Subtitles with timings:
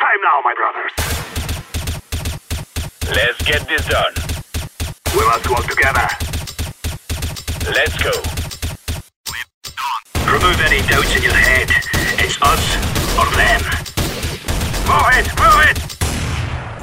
[0.00, 0.92] time now, my brothers.
[3.14, 4.14] Let's get this done.
[5.14, 6.08] We must work together.
[7.76, 8.12] Let's go.
[10.32, 11.68] Remove any doubts in your head.
[12.18, 12.64] It's us
[13.18, 13.60] or them.
[14.88, 15.78] Move it, move it!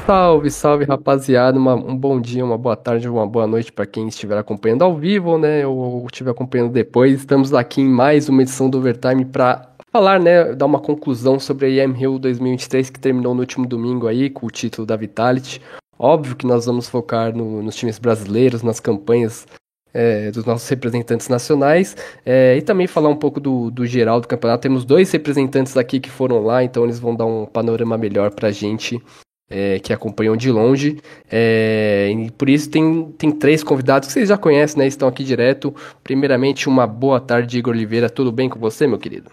[0.06, 4.08] Salve, salve rapaziada, Uma- um bom dia, uma boa tarde, uma boa noite para quem
[4.08, 7.12] estiver acompanhando ao vivo, né, ou estiver acompanhando depois.
[7.12, 11.66] Estamos aqui em mais uma edição do Overtime para falar, né, dar uma conclusão sobre
[11.66, 15.60] a IM Rio 2023 que terminou no último domingo aí com o título da Vitality.
[15.98, 19.46] Óbvio que nós vamos focar no- nos times brasileiros, nas campanhas
[19.92, 24.28] é, dos nossos representantes nacionais é, e também falar um pouco do, do geral do
[24.28, 24.62] campeonato.
[24.62, 28.50] Temos dois representantes aqui que foram lá, então eles vão dar um panorama melhor pra
[28.52, 29.02] gente
[29.50, 31.00] é, que acompanham de longe.
[31.28, 34.86] É, e por isso tem, tem três convidados que vocês já conhecem, né?
[34.86, 35.74] Estão aqui direto.
[36.04, 38.10] Primeiramente, uma boa tarde, Igor Oliveira.
[38.10, 39.30] Tudo bem com você, meu querido?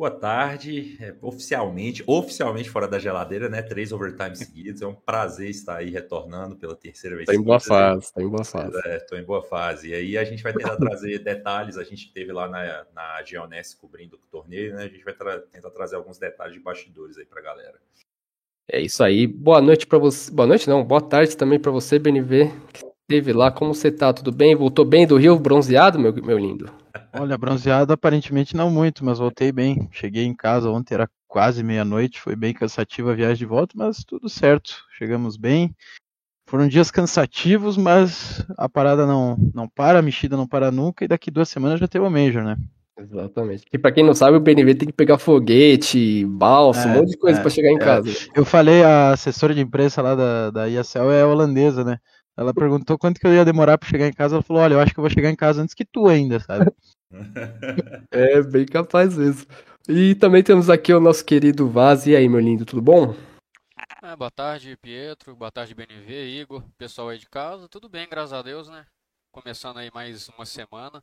[0.00, 3.60] Boa tarde, É, oficialmente, oficialmente fora da geladeira, né?
[3.60, 4.80] Três overtimes seguidos.
[4.80, 7.26] É um prazer estar aí retornando pela terceira vez.
[7.26, 7.60] Tá em boa né?
[7.60, 8.80] fase, tá em boa fase.
[8.86, 9.90] É, tô em boa fase.
[9.90, 11.76] E aí a gente vai tentar trazer detalhes.
[11.76, 14.84] A gente teve lá na, na Geoness cobrindo o torneio, né?
[14.84, 17.78] A gente vai tra- tentar trazer alguns detalhes de bastidores aí pra galera.
[18.72, 19.26] É isso aí.
[19.26, 20.30] Boa noite pra você.
[20.32, 20.82] Boa noite, não.
[20.82, 23.52] Boa tarde também pra você, BNV, que esteve lá.
[23.52, 24.14] Como você tá?
[24.14, 24.56] Tudo bem?
[24.56, 26.79] Voltou bem do Rio, bronzeado, meu, meu lindo?
[27.12, 29.88] Olha, bronzeado aparentemente não muito, mas voltei bem.
[29.92, 34.04] Cheguei em casa ontem, era quase meia-noite, foi bem cansativa a viagem de volta, mas
[34.04, 34.76] tudo certo.
[34.96, 35.74] Chegamos bem.
[36.46, 41.08] Foram dias cansativos, mas a parada não, não para, a mexida não para nunca, e
[41.08, 42.56] daqui duas semanas já tem o Major, né?
[42.98, 43.64] Exatamente.
[43.72, 47.10] E pra quem não sabe, o BNV tem que pegar foguete, balsa, um É, monte
[47.10, 47.78] de coisa é, pra chegar em é.
[47.78, 48.10] casa.
[48.34, 51.98] Eu falei, a assessora de imprensa lá da, da ISL é holandesa, né?
[52.36, 54.36] Ela perguntou quanto que eu ia demorar pra chegar em casa.
[54.36, 56.40] Ela falou: Olha, eu acho que eu vou chegar em casa antes que tu ainda,
[56.40, 56.72] sabe?
[58.12, 59.44] É, bem capaz mesmo.
[59.88, 62.06] E também temos aqui o nosso querido Vaz.
[62.06, 63.16] E aí, meu lindo, tudo bom?
[64.02, 65.34] É, boa tarde, Pietro.
[65.34, 67.68] Boa tarde, BNV, Igor, pessoal aí de casa.
[67.68, 68.86] Tudo bem, graças a Deus, né?
[69.32, 71.02] Começando aí mais uma semana,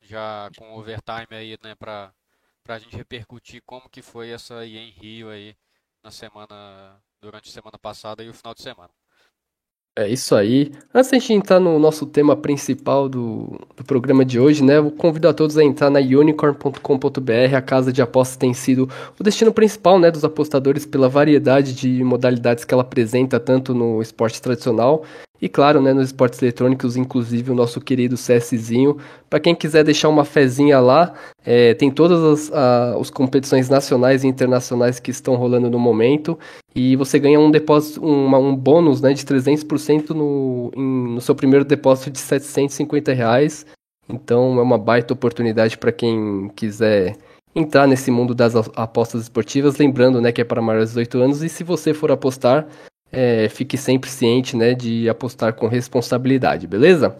[0.00, 2.12] já com overtime aí, né, pra,
[2.64, 5.54] pra gente repercutir como que foi essa IEM Rio aí
[6.02, 8.90] na semana, durante a semana passada e o final de semana.
[9.98, 10.70] É isso aí.
[10.94, 14.78] Antes da gente entrar no nosso tema principal do, do programa de hoje, né?
[14.78, 17.56] Eu convido a todos a entrar na unicorn.com.br.
[17.56, 18.88] A casa de apostas tem sido
[19.18, 24.00] o destino principal, né, dos apostadores pela variedade de modalidades que ela apresenta, tanto no
[24.00, 25.02] esporte tradicional
[25.40, 28.96] e, claro, né, nos esportes eletrônicos, inclusive o nosso querido CSzinho.
[29.30, 34.24] Para quem quiser deixar uma fezinha lá, é, tem todas as, a- as competições nacionais
[34.24, 36.38] e internacionais que estão rolando no momento.
[36.74, 41.34] E você ganha um depósito, uma- um bônus né, de 300% no, em- no seu
[41.34, 43.64] primeiro depósito de 750 reais.
[44.08, 47.16] Então é uma baita oportunidade para quem quiser
[47.54, 49.76] entrar nesse mundo das apostas esportivas.
[49.76, 51.42] Lembrando né, que é para maiores de 18 anos.
[51.42, 52.66] E se você for apostar,
[53.12, 57.16] é, fique sempre ciente né, de apostar com responsabilidade, beleza?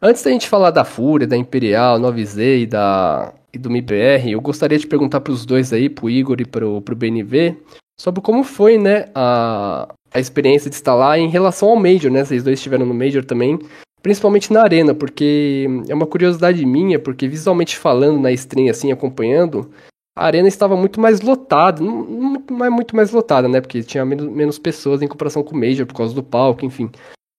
[0.00, 4.30] Antes da gente falar da Fúria, da Imperial, Nova Z e, da, e do MIBR,
[4.30, 7.56] eu gostaria de perguntar para os dois aí, pro Igor e pro, pro BNV,
[8.00, 12.24] sobre como foi, né, a, a experiência de estar lá em relação ao Major, né?
[12.24, 13.56] Vocês dois estiveram no Major também,
[14.02, 19.70] principalmente na arena, porque é uma curiosidade minha, porque visualmente falando na stream, assim, acompanhando,
[20.14, 23.60] a arena estava muito mais lotada, não é muito mais lotada, né?
[23.60, 26.90] Porque tinha menos, menos pessoas em comparação com o Major, por causa do palco, enfim.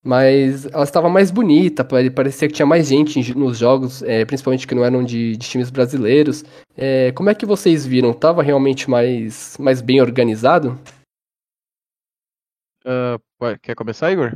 [0.05, 4.67] Mas ela estava mais bonita, pare- parecia que tinha mais gente nos jogos, é, principalmente
[4.67, 6.43] que não eram de, de times brasileiros.
[6.75, 8.11] É, como é que vocês viram?
[8.11, 10.77] Tava realmente mais, mais bem organizado?
[13.39, 14.33] Pode- quer começar, Igor?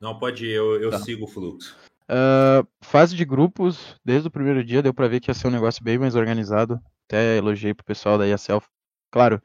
[0.00, 0.98] Não, pode ir, eu, eu Tá.
[0.98, 1.76] sigo o fluxo.
[2.08, 5.52] Ah, fase de grupos, desde o primeiro dia deu pra ver que ia ser um
[5.52, 6.80] negócio bem mais organizado.
[7.10, 8.62] Até elogiei pro pessoal da ESL.
[9.10, 9.42] Claro,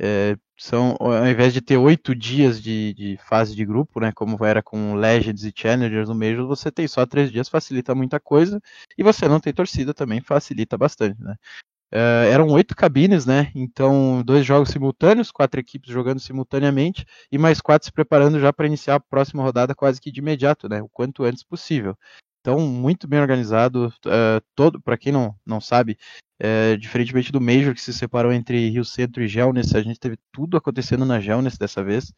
[0.00, 4.44] é, são, ao invés de ter oito dias de, de fase de grupo, né, como
[4.44, 8.60] era com Legends e Challengers no Major, você tem só três dias, facilita muita coisa.
[8.96, 11.34] E você não tem torcida também, facilita bastante, né.
[11.90, 13.50] É, eram oito cabines, né?
[13.54, 18.66] Então, dois jogos simultâneos, quatro equipes jogando simultaneamente e mais quatro se preparando já para
[18.66, 20.82] iniciar a próxima rodada quase que de imediato, né?
[20.82, 21.96] O quanto antes possível.
[22.48, 23.92] Então, muito bem organizado.
[24.06, 25.98] é, todo, para quem não, não sabe,
[26.40, 30.16] é, diferentemente do Major que se separou entre Rio Centro e Gelness, a gente teve
[30.32, 32.10] tudo acontecendo na Gelness dessa vez.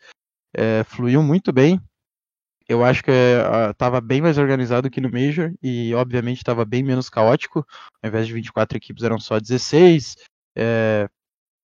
[0.54, 1.80] É, fluiu muito bem.
[2.68, 3.10] Eu acho que
[3.72, 7.66] estava bem mais organizado que no Major e, obviamente, estava bem menos caótico.
[8.00, 10.16] Ao invés de 24 equipes, eram só 16.
[10.56, 11.08] É,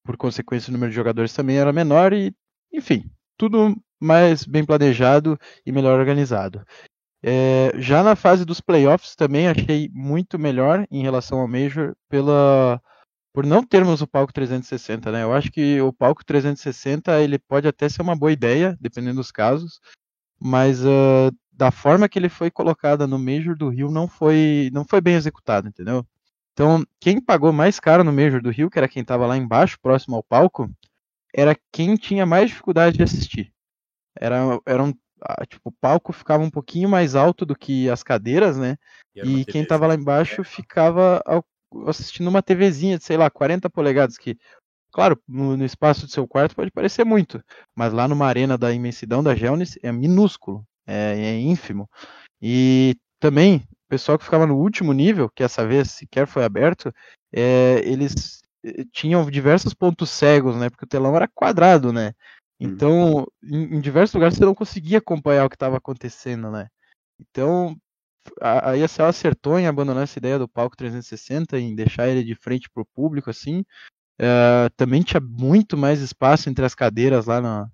[0.05, 2.35] por consequência, o número de jogadores também era menor e,
[2.73, 3.09] enfim,
[3.39, 6.67] tudo mais bem planejado e melhor organizado.
[7.29, 12.81] É, já na fase dos playoffs também achei muito melhor em relação ao Major pela,
[13.33, 15.25] por não termos o palco 360, né?
[15.25, 19.33] Eu acho que o palco 360 ele pode até ser uma boa ideia, dependendo dos
[19.33, 19.81] casos,
[20.39, 24.85] mas uh, da forma que ele foi colocada no Major do Rio não foi não
[24.85, 26.07] foi bem executado, entendeu?
[26.53, 29.81] Então, quem pagou mais caro no Major do Rio, que era quem estava lá embaixo,
[29.83, 30.71] próximo ao palco,
[31.35, 33.53] era quem tinha mais dificuldade de assistir.
[34.19, 34.95] Era, era um,
[35.49, 38.77] tipo, o palco ficava um pouquinho mais alto do que as cadeiras, né?
[39.15, 41.23] E, e quem estava lá embaixo ficava
[41.87, 44.37] assistindo uma TVzinha de, sei lá, 40 polegadas, que,
[44.93, 47.43] claro, no, no, espaço do seu quarto pode parecer muito,
[47.75, 51.89] mas lá numa arena da imensidão da Gelnis é minúsculo, é, é ínfimo.
[52.41, 56.93] E também, o pessoal que ficava no último nível, que essa vez sequer foi aberto,
[57.33, 60.71] é, eles eh, tinham diversos pontos cegos, né?
[60.71, 62.13] Porque o telão era quadrado, né?
[62.61, 62.67] Hum.
[62.67, 66.69] Então, em, em diversos lugares você não conseguia acompanhar o que estava acontecendo, né?
[67.21, 67.77] Então,
[68.41, 72.35] a, a ESL acertou em abandonar essa ideia do palco 360, em deixar ele de
[72.35, 73.61] frente para o público, assim.
[74.21, 77.69] Uh, também tinha muito mais espaço entre as cadeiras lá na,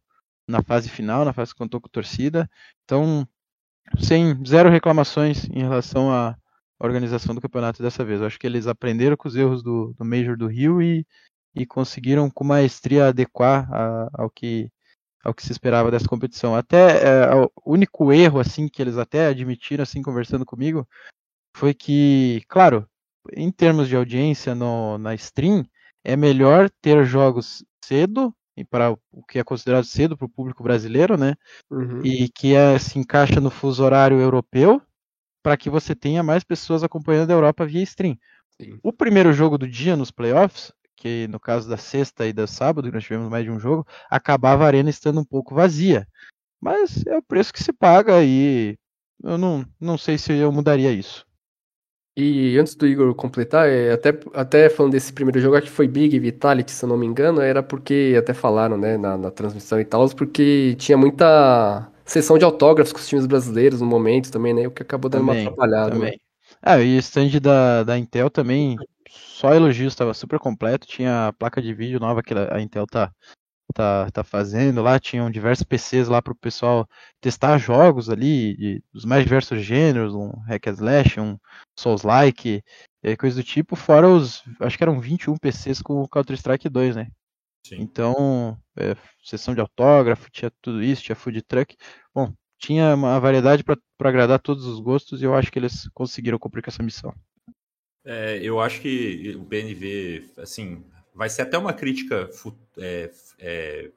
[0.48, 2.50] na fase final, na fase que contou com torcida.
[2.84, 3.26] Então,
[4.00, 6.36] sem zero reclamações em relação à
[6.80, 8.20] organização do campeonato dessa vez.
[8.20, 11.06] Eu acho que eles aprenderam com os erros do, do Major do Rio e,
[11.54, 14.70] e conseguiram com maestria adequar a, ao que
[15.24, 16.54] ao que se esperava dessa competição.
[16.54, 20.86] Até é, o único erro assim que eles até admitiram assim conversando comigo
[21.56, 22.88] foi que, claro,
[23.32, 25.64] em termos de audiência no, na stream,
[26.02, 30.62] é melhor ter jogos cedo e para o que é considerado cedo para o público
[30.62, 31.34] brasileiro, né?
[31.70, 32.04] Uhum.
[32.04, 34.82] E que é, se encaixa no fuso horário europeu,
[35.42, 38.18] para que você tenha mais pessoas acompanhando a Europa via stream.
[38.60, 38.78] Sim.
[38.82, 40.72] O primeiro jogo do dia nos playoffs
[41.02, 43.84] que no caso da sexta e da sábado, que nós tivemos mais de um jogo,
[44.08, 46.06] acabava a arena estando um pouco vazia.
[46.60, 48.76] Mas é o preço que se paga e
[49.20, 51.26] eu não, não sei se eu mudaria isso.
[52.16, 55.88] E antes do Igor completar, é, até, até falando desse primeiro jogo, acho que foi
[55.88, 59.80] Big Vitality, se eu não me engano, era porque, até falaram, né, na, na transmissão
[59.80, 64.54] e tal, porque tinha muita sessão de autógrafos com os times brasileiros no momento também,
[64.54, 65.94] né, o que acabou dando também, uma atrapalhada.
[65.94, 65.96] Né.
[65.96, 66.12] Também.
[66.12, 66.18] Né?
[66.60, 68.76] Ah, e o stand da, da Intel também
[69.08, 70.86] só elogios, estava super completo.
[70.86, 73.12] Tinha a placa de vídeo nova que a Intel tá,
[73.74, 74.98] tá, tá fazendo lá.
[74.98, 76.88] Tinham diversos PCs lá para o pessoal
[77.20, 81.38] testar jogos ali, de, dos mais diversos gêneros, um hack and slash, um
[81.78, 82.62] Souls-like,
[83.18, 83.76] coisa do tipo.
[83.76, 87.08] Fora os, acho que eram 21 PCs com o Counter-Strike 2, né?
[87.66, 87.76] Sim.
[87.80, 91.76] Então, é, sessão de autógrafo, tinha tudo isso, tinha food truck.
[92.14, 96.38] Bom, tinha uma variedade para agradar todos os gostos e eu acho que eles conseguiram
[96.38, 97.14] cumprir com essa missão.
[98.04, 100.84] É, eu acho que o BNV, assim,
[101.14, 102.28] vai ser até uma crítica
[102.78, 103.90] é, é,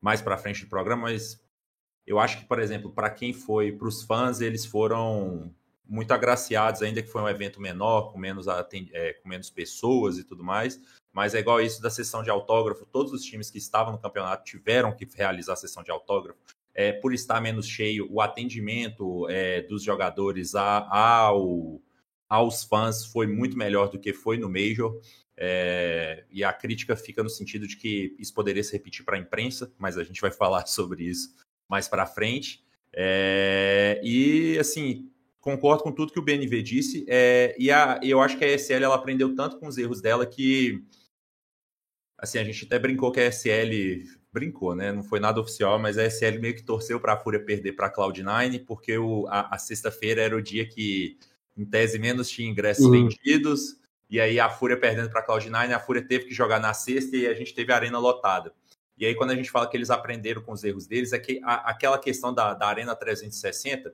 [0.00, 1.40] mais para frente do programa, mas
[2.06, 5.54] eu acho que, por exemplo, para quem foi, para os fãs, eles foram
[5.86, 10.24] muito agraciados, ainda que foi um evento menor, com menos, é, com menos pessoas e
[10.24, 10.80] tudo mais.
[11.12, 12.86] Mas é igual isso da sessão de autógrafo.
[12.86, 16.38] Todos os times que estavam no campeonato tiveram que realizar a sessão de autógrafo.
[16.74, 21.80] É, por estar menos cheio, o atendimento é, dos jogadores ao,
[22.28, 25.00] aos fãs foi muito melhor do que foi no Major.
[25.36, 29.20] É, e a crítica fica no sentido de que isso poderia se repetir para a
[29.20, 31.34] imprensa, mas a gente vai falar sobre isso
[31.68, 32.64] mais para frente.
[32.92, 35.10] É, e assim,
[35.40, 37.04] concordo com tudo que o BNV disse.
[37.08, 40.24] É, e a, eu acho que a SL ela aprendeu tanto com os erros dela
[40.26, 40.84] que
[42.16, 44.90] assim, a gente até brincou que a SL brincou, né?
[44.90, 47.86] Não foi nada oficial, mas a SL meio que torceu para a Fúria perder para
[47.86, 51.16] a Cloud9, porque o, a, a sexta-feira era o dia que
[51.56, 53.08] em tese menos tinha ingressos uhum.
[53.08, 53.76] vendidos,
[54.08, 57.16] e aí a Fúria perdendo para a Cloud9, a Fúria teve que jogar na sexta
[57.16, 58.52] e a gente teve a arena lotada.
[58.96, 61.40] E aí, quando a gente fala que eles aprenderam com os erros deles, é que
[61.42, 63.92] a, aquela questão da, da Arena 360,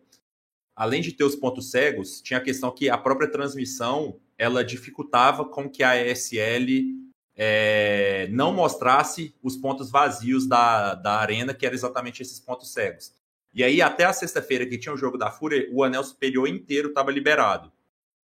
[0.76, 5.44] além de ter os pontos cegos, tinha a questão que a própria transmissão ela dificultava
[5.44, 7.00] com que a ESL
[7.34, 13.14] é, não mostrasse os pontos vazios da, da arena, que eram exatamente esses pontos cegos.
[13.52, 16.88] E aí, até a sexta-feira que tinha o jogo da Fúria, o anel superior inteiro
[16.88, 17.72] estava liberado.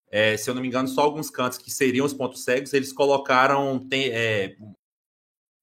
[0.10, 2.92] É, se eu não me engano, só alguns cantos que seriam os pontos cegos, eles
[2.92, 3.80] colocaram.
[3.88, 4.56] Tem, é,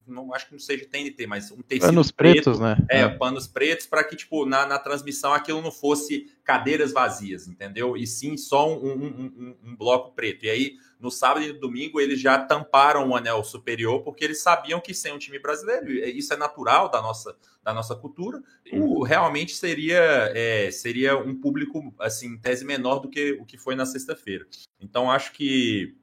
[0.09, 2.77] não acho que não seja TNT, mas um tecido panos preto, pretos, né?
[2.89, 3.09] É, é.
[3.09, 7.95] panos pretos para que tipo na, na transmissão aquilo não fosse cadeiras vazias, entendeu?
[7.95, 10.45] E sim só um, um, um, um bloco preto.
[10.45, 14.41] E aí no sábado e no domingo eles já tamparam o anel superior porque eles
[14.41, 18.41] sabiam que sem um time brasileiro, isso é natural da nossa, da nossa cultura,
[18.73, 23.75] o, realmente seria, é, seria um público, assim, tese menor do que o que foi
[23.75, 24.45] na sexta-feira.
[24.79, 25.95] Então acho que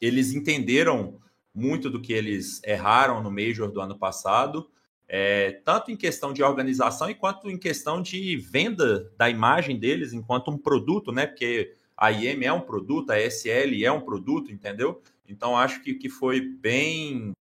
[0.00, 1.20] eles entenderam
[1.54, 4.70] muito do que eles erraram no Major do ano passado,
[5.08, 10.50] é, tanto em questão de organização quanto em questão de venda da imagem deles enquanto
[10.50, 11.26] um produto, né?
[11.26, 15.02] Porque a IM é um produto, a SL é um produto, entendeu?
[15.28, 17.32] Então acho que, que foi bem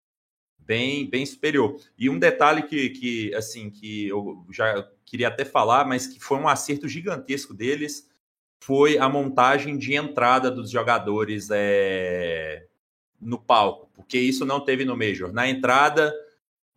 [0.59, 1.77] bem bem superior.
[1.97, 6.37] E um detalhe que, que assim que eu já queria até falar, mas que foi
[6.37, 8.09] um acerto gigantesco deles,
[8.63, 12.67] foi a montagem de entrada dos jogadores é,
[13.19, 15.31] no palco, porque isso não teve no Major.
[15.31, 16.13] Na entrada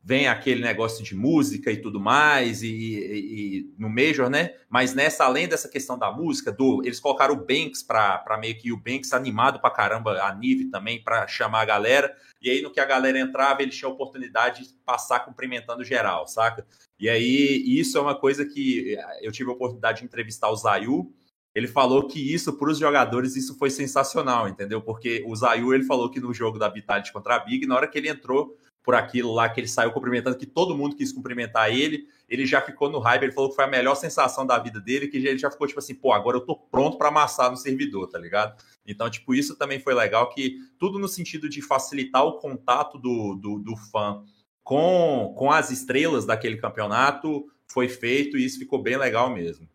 [0.01, 4.55] vem aquele negócio de música e tudo mais, e, e, e, no Major, né?
[4.69, 8.71] Mas nessa, além dessa questão da música, do eles colocaram o Banks para meio que
[8.71, 12.15] o Banks animado pra caramba, a Nive também, para chamar a galera.
[12.41, 16.29] E aí, no que a galera entrava, eles tinham a oportunidade de passar cumprimentando geral,
[16.29, 16.65] saca?
[17.01, 21.13] E aí, isso é uma coisa que eu tive a oportunidade de entrevistar o Zayu.
[21.55, 24.83] Ele falou que isso, para os jogadores, isso foi sensacional, entendeu?
[24.83, 27.87] Porque o Zayu, ele falou que no jogo da Vitality contra a Big, na hora
[27.87, 31.71] que ele entrou, por aquilo lá que ele saiu cumprimentando, que todo mundo quis cumprimentar
[31.71, 32.07] ele.
[32.29, 35.09] Ele já ficou no hype, ele falou que foi a melhor sensação da vida dele,
[35.09, 38.09] que ele já ficou tipo assim, pô, agora eu tô pronto para amassar no servidor,
[38.09, 38.63] tá ligado?
[38.87, 43.35] Então, tipo, isso também foi legal, que tudo no sentido de facilitar o contato do,
[43.37, 44.23] do, do fã
[44.63, 49.67] com, com as estrelas daquele campeonato foi feito e isso ficou bem legal mesmo.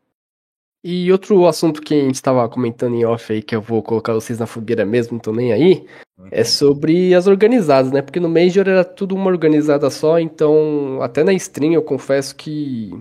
[0.84, 4.14] E outro assunto que a gente estava comentando em off aí, que eu vou colocar
[4.14, 5.86] vocês na fogueira mesmo, não tô nem aí,
[6.32, 8.02] é sobre as organizadas, né?
[8.02, 12.92] Porque no Major era tudo uma organizada só, então até na stream eu confesso que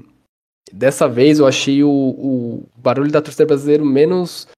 [0.73, 4.49] dessa vez eu achei o, o barulho da torcida brasileira menos,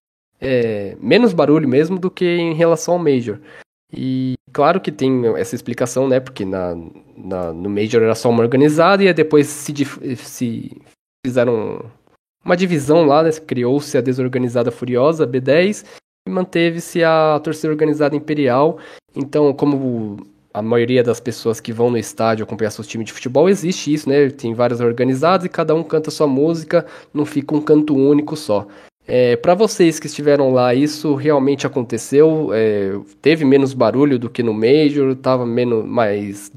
[0.40, 3.38] é, menos barulho mesmo do que em relação ao Major.
[3.92, 6.20] E claro que tem essa explicação, né?
[6.20, 6.74] Porque na,
[7.16, 9.74] na, no Major era só uma organizada e depois se,
[10.16, 10.80] se
[11.26, 11.84] fizeram
[12.44, 13.30] uma divisão lá, né?
[13.32, 15.84] Criou-se a Desorganizada Furiosa, B10,
[16.26, 18.78] e manteve-se a torcida organizada imperial.
[19.14, 23.48] Então, como a maioria das pessoas que vão no estádio acompanhar seus times de futebol,
[23.48, 24.30] existe isso, né?
[24.30, 28.66] Tem várias organizadas e cada um canta sua música, não fica um canto único só.
[29.06, 32.50] É, para vocês que estiveram lá, isso realmente aconteceu?
[32.52, 35.14] É, teve menos barulho do que no Major?
[35.16, 36.50] Tava menos, mais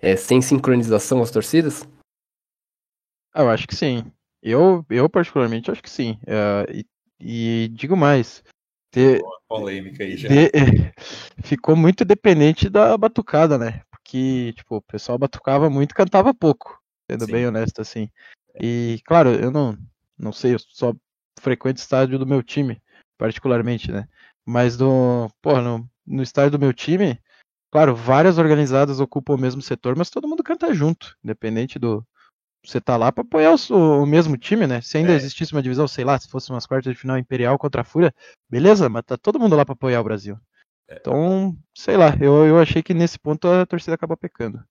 [0.00, 1.88] é, sem sincronização as torcidas?
[3.32, 4.04] Ah, eu acho que sim.
[4.44, 6.18] Eu, eu particularmente acho que sim.
[6.26, 6.86] É, e,
[7.18, 8.44] e digo mais,
[9.48, 10.28] polêmica aí já.
[10.28, 10.50] De,
[11.42, 13.80] ficou muito dependente da batucada, né?
[13.90, 16.78] Porque, tipo, o pessoal batucava muito e cantava pouco,
[17.10, 17.32] sendo Sim.
[17.32, 18.10] bem honesto assim.
[18.60, 19.78] E, claro, eu não,
[20.18, 20.94] não sei, eu só
[21.40, 22.82] frequento estádio do meu time,
[23.16, 24.06] particularmente, né?
[24.44, 27.18] Mas do, porra, no, no estádio do meu time,
[27.72, 32.06] claro, várias organizadas ocupam o mesmo setor, mas todo mundo canta junto, independente do,
[32.64, 34.80] você tá lá para apoiar o, o, mesmo time, né?
[34.80, 35.16] Se ainda é.
[35.16, 38.12] existisse uma divisão, sei lá, se fosse umas quartas de final Imperial contra a Fúria,
[38.48, 40.38] beleza, mas tá todo mundo lá para apoiar o Brasil.
[40.88, 40.96] É.
[41.00, 44.62] Então, sei lá, eu, eu achei que nesse ponto a torcida acaba pecando.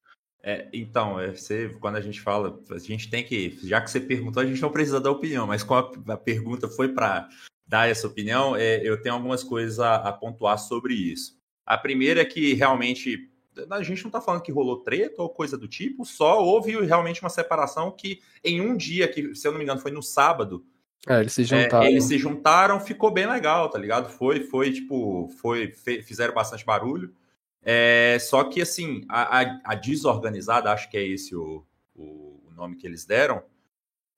[0.46, 4.00] É, então, é, você, quando a gente fala, a gente tem que, já que você
[4.00, 7.30] perguntou, a gente não precisa dar opinião, mas como a, a pergunta foi para
[7.66, 11.38] dar essa opinião, é, eu tenho algumas coisas a, a pontuar sobre isso.
[11.66, 13.32] A primeira é que realmente
[13.70, 17.22] a gente não está falando que rolou treta ou coisa do tipo, só houve realmente
[17.22, 20.66] uma separação que em um dia, que se eu não me engano foi no sábado,
[21.08, 21.86] é, eles se juntaram.
[21.86, 24.10] É, eles se juntaram, ficou bem legal, tá ligado?
[24.10, 27.14] Foi, foi tipo, foi, fizeram bastante barulho.
[27.62, 32.52] É, só que assim, a, a, a, desorganizada, acho que é esse o, o, o,
[32.56, 33.44] nome que eles deram.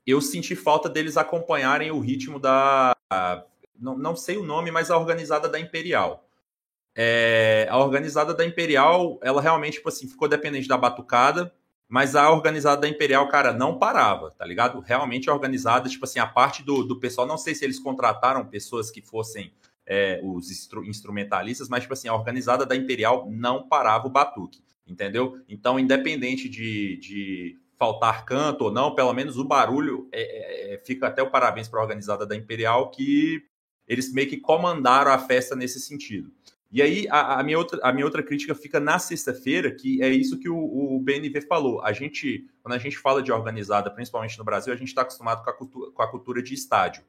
[0.05, 2.95] Eu senti falta deles acompanharem o ritmo da.
[3.11, 3.43] A,
[3.79, 6.24] não, não sei o nome, mas a organizada da Imperial.
[6.95, 11.53] É, a organizada da Imperial, ela realmente, tipo assim, ficou dependente da batucada,
[11.87, 14.79] mas a organizada da Imperial, cara, não parava, tá ligado?
[14.79, 18.45] Realmente a organizada, tipo assim, a parte do, do pessoal, não sei se eles contrataram
[18.45, 19.51] pessoas que fossem
[19.85, 24.63] é, os instru instrumentalistas, mas, tipo assim, a organizada da Imperial não parava o batuque,
[24.87, 25.39] entendeu?
[25.47, 31.07] Então, independente de, de faltar canto ou não, pelo menos o barulho é, é, fica
[31.07, 33.43] até o parabéns para a organizada da Imperial, que
[33.87, 36.31] eles meio que comandaram a festa nesse sentido.
[36.71, 40.09] E aí, a, a, minha, outra, a minha outra crítica fica na sexta-feira, que é
[40.09, 41.81] isso que o, o, BNV falou.
[41.81, 45.43] A gente, quando a gente fala de organizada, principalmente no Brasil, a gente está acostumado
[45.43, 47.03] com a, cultura, com a cultura de estádio.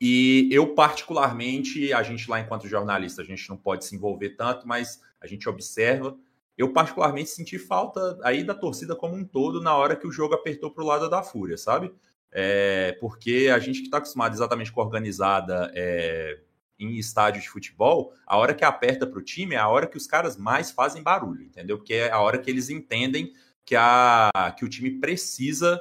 [0.00, 4.66] E eu, particularmente, a gente lá enquanto jornalista, a gente não pode se envolver tanto,
[4.66, 6.16] mas a gente observa.
[6.56, 10.34] Eu, particularmente, senti falta aí da torcida como um todo na hora que o jogo
[10.34, 11.92] apertou para o lado da Fúria, sabe?
[12.30, 16.40] É, porque a gente que está acostumado exatamente com a organizada, é,
[16.78, 19.96] em estádio de futebol, a hora que aperta para o time é a hora que
[19.96, 21.78] os caras mais fazem barulho, entendeu?
[21.78, 23.32] Porque é a hora que eles entendem
[23.64, 25.80] que, a, que o time precisa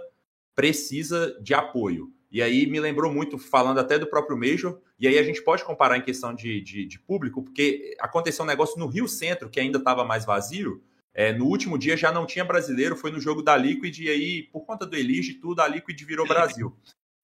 [0.55, 2.13] precisa de apoio.
[2.31, 5.63] E aí me lembrou muito, falando até do próprio Major, e aí a gente pode
[5.63, 9.59] comparar em questão de, de, de público, porque aconteceu um negócio no Rio Centro, que
[9.59, 10.81] ainda estava mais vazio,
[11.13, 14.43] é, no último dia já não tinha brasileiro, foi no jogo da Liquid, e aí,
[14.43, 16.75] por conta do Elige e tudo, a Liquid virou Brasil.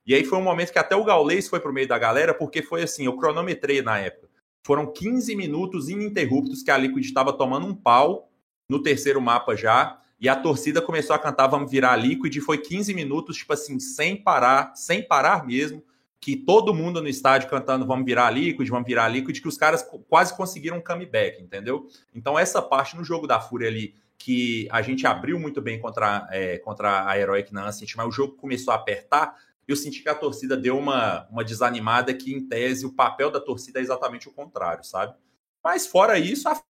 [0.10, 2.64] E aí foi um momento que até o Gaulês foi pro meio da galera, porque
[2.64, 4.28] foi assim, eu cronometrei na época.
[4.66, 8.32] foram 15 minutos ininterruptos que a Liquid estava tomando um pau
[8.68, 12.58] no terceiro mapa já, e a torcida começou a cantar Vamos virar Liquid, e foi
[12.58, 15.84] 15 minutos, tipo assim, sem parar, sem parar mesmo,
[16.20, 19.88] que todo mundo no estádio cantando Vamos virar Liquid, vamos virar Liquid, que os caras
[20.08, 21.86] quase conseguiram um comeback, entendeu?
[22.16, 26.28] Então essa parte no jogo da Fúria ali, que a gente abriu muito bem contra,
[26.32, 29.36] é, contra a Heroic Nancy, mas o jogo começou a apertar,
[29.72, 33.40] eu senti que a torcida deu uma, uma desanimada que, em tese, o papel da
[33.40, 35.16] torcida é exatamente o contrário, sabe?
[35.64, 36.62] Mas fora isso, a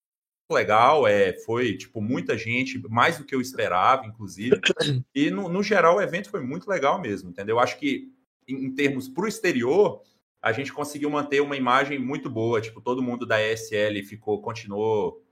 [0.50, 4.58] legal, é, foi tipo muita gente, mais do que eu esperava, inclusive.
[5.14, 7.58] E no, no geral o evento foi muito legal mesmo, entendeu?
[7.58, 8.10] Acho que
[8.46, 10.02] em, em termos para o exterior,
[10.40, 12.60] a gente conseguiu manter uma imagem muito boa.
[12.60, 15.22] Tipo, todo mundo da ESL ficou, continuou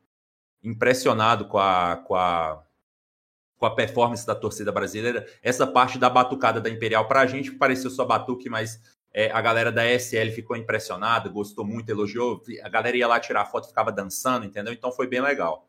[0.63, 2.66] impressionado com a, com a
[3.59, 5.27] com a performance da torcida brasileira.
[5.43, 8.81] Essa parte da batucada da Imperial, para a gente pareceu só batuque, mas
[9.13, 12.43] é, a galera da SL ficou impressionada, gostou muito, elogiou.
[12.63, 14.73] A galera ia lá tirar foto, ficava dançando, entendeu?
[14.73, 15.67] Então foi bem legal.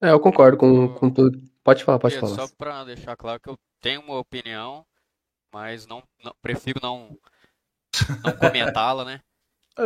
[0.00, 1.42] É, eu concordo com, com tudo.
[1.64, 2.34] Pode falar, pode falar.
[2.34, 4.86] Só para deixar claro que eu tenho uma opinião,
[5.52, 7.18] mas não, não prefiro não,
[8.24, 9.20] não comentá-la, né?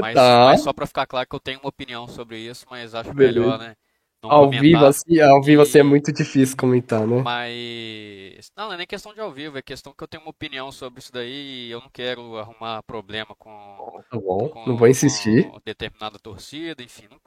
[0.00, 0.46] Mas, tá.
[0.46, 3.40] mas só para ficar claro que eu tenho uma opinião sobre isso, mas acho Beleza.
[3.40, 3.76] melhor, né?
[4.22, 7.22] Ao vivo, assim, ao vivo assim é muito difícil comentar, né?
[7.22, 8.50] Mas.
[8.56, 10.70] Não, não é nem questão de ao vivo, é questão que eu tenho uma opinião
[10.70, 14.00] sobre isso daí e eu não quero arrumar problema com.
[14.10, 15.50] Tá bom, com, não vou insistir.
[15.50, 17.08] Com determinada torcida, enfim.
[17.10, 17.18] Não...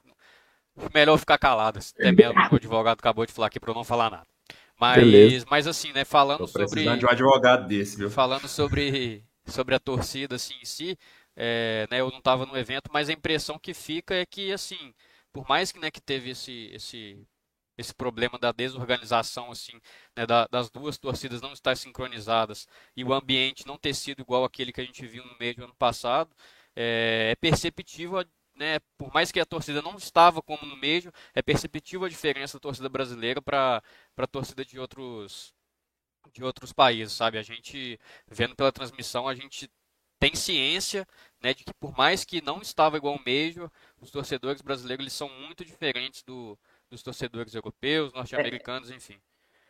[0.94, 1.78] Melhor ficar calado.
[1.78, 4.26] Até mesmo o advogado acabou de falar aqui pra eu não falar nada.
[4.78, 6.96] Mas, mas assim, né, falando Tô sobre.
[6.98, 8.10] de um advogado desse, viu?
[8.10, 10.98] Falando sobre, sobre a torcida assim, em si,
[11.34, 14.92] é, né, eu não estava no evento, mas a impressão que fica é que, assim,
[15.36, 17.28] por mais que, né, que teve esse, esse,
[17.76, 19.78] esse problema da desorganização, assim,
[20.16, 22.66] né, da, das duas torcidas não estar sincronizadas
[22.96, 25.64] e o ambiente não ter sido igual aquele que a gente viu no meio do
[25.64, 26.34] ano passado,
[26.74, 28.24] é, é perceptível,
[28.54, 32.56] né, por mais que a torcida não estava como no meio, é perceptível a diferença
[32.56, 33.82] da torcida brasileira para
[34.16, 35.54] a torcida de outros
[36.32, 37.38] de outros países, sabe?
[37.38, 39.70] A gente vendo pela transmissão, a gente
[40.18, 41.06] tem ciência
[41.42, 43.70] né, de que por mais que não estava igual o Major,
[44.00, 46.58] os torcedores brasileiros eles são muito diferentes do,
[46.90, 49.16] dos torcedores europeus, norte-americanos, é, enfim.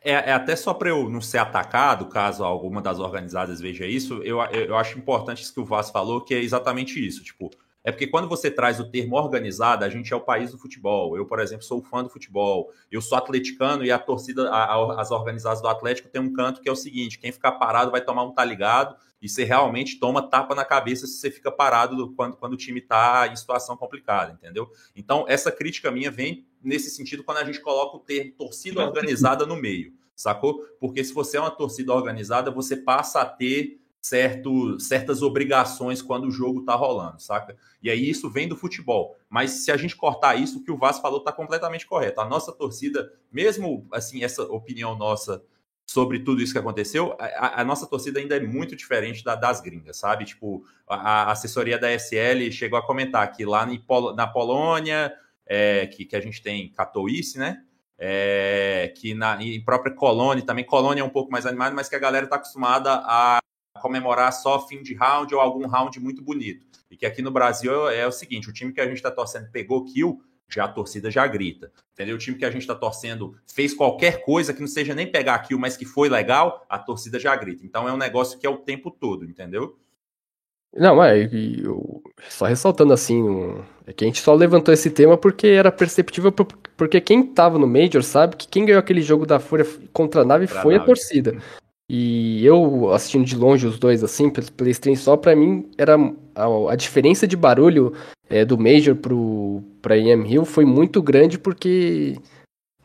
[0.02, 4.22] É, é, até só para eu não ser atacado, caso alguma das organizadas veja isso,
[4.22, 7.24] eu, eu acho importante isso que o Vaz falou, que é exatamente isso.
[7.24, 7.50] Tipo,
[7.82, 11.16] é porque quando você traz o termo organizado, a gente é o país do futebol.
[11.16, 12.72] Eu, por exemplo, sou fã do futebol.
[12.90, 16.60] Eu sou atleticano e a torcida, a, a, as organizadas do Atlético tem um canto
[16.60, 19.98] que é o seguinte: quem ficar parado vai tomar um tá ligado e você realmente
[19.98, 23.76] toma tapa na cabeça se você fica parado quando, quando o time está em situação
[23.76, 24.70] complicada, entendeu?
[24.94, 29.46] Então, essa crítica minha vem nesse sentido quando a gente coloca o termo torcida organizada
[29.46, 30.64] no meio, sacou?
[30.78, 36.28] Porque se você é uma torcida organizada, você passa a ter certo, certas obrigações quando
[36.28, 37.56] o jogo tá rolando, saca?
[37.82, 39.16] E aí isso vem do futebol.
[39.28, 42.20] Mas se a gente cortar isso, o que o Vasco falou tá completamente correto.
[42.20, 45.42] A nossa torcida, mesmo assim, essa opinião nossa
[45.86, 49.60] sobre tudo isso que aconteceu, a, a nossa torcida ainda é muito diferente da, das
[49.60, 50.24] gringas, sabe?
[50.24, 53.66] Tipo, a, a, assessoria da SL chegou a comentar que lá
[54.16, 55.12] na Polônia,
[55.46, 57.62] é, que, que a gente tem Katowice, né?
[57.98, 61.96] É, que na em própria Colônia também, Colônia é um pouco mais animada, mas que
[61.96, 63.38] a galera está acostumada a
[63.80, 66.66] comemorar só fim de round ou algum round muito bonito.
[66.90, 69.50] E que aqui no Brasil é o seguinte: o time que a gente está torcendo
[69.50, 71.72] pegou kill, já a torcida já grita.
[71.92, 72.16] Entendeu?
[72.16, 75.38] O time que a gente está torcendo fez qualquer coisa que não seja nem pegar
[75.40, 77.64] kill, mas que foi legal, a torcida já grita.
[77.64, 79.78] Então é um negócio que é o tempo todo, entendeu?
[80.74, 85.16] Não, é, eu, só ressaltando assim, um, é que a gente só levantou esse tema
[85.16, 89.40] porque era perceptível, porque quem tava no Major sabe que quem ganhou aquele jogo da
[89.40, 90.82] Fúria contra a nave pra foi nave.
[90.82, 91.38] a torcida.
[91.88, 95.96] E eu assistindo de longe os dois, assim, pelo PlayStation só, pra mim era
[96.34, 97.92] a, a diferença de barulho
[98.28, 102.16] é, do Major pro, pra EM Hill foi muito grande porque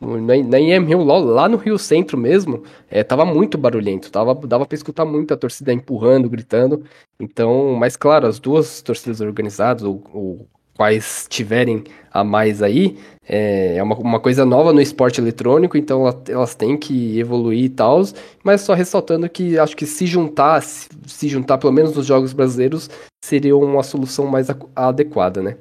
[0.00, 4.34] na, na EM Hill, lá, lá, no Rio Centro mesmo, é, tava muito barulhento, tava,
[4.34, 6.84] dava pra escutar muito a torcida empurrando, gritando.
[7.20, 13.76] Então, mas claro, as duas torcidas organizadas, ou, ou quais tiverem a mais aí, é,
[13.76, 18.02] é uma, uma coisa nova no esporte eletrônico, então elas têm que evoluir e tal,
[18.42, 22.32] mas só ressaltando que acho que se juntar, se, se juntar pelo menos nos jogos
[22.32, 22.90] brasileiros,
[23.24, 25.56] seria uma solução mais adequada, né?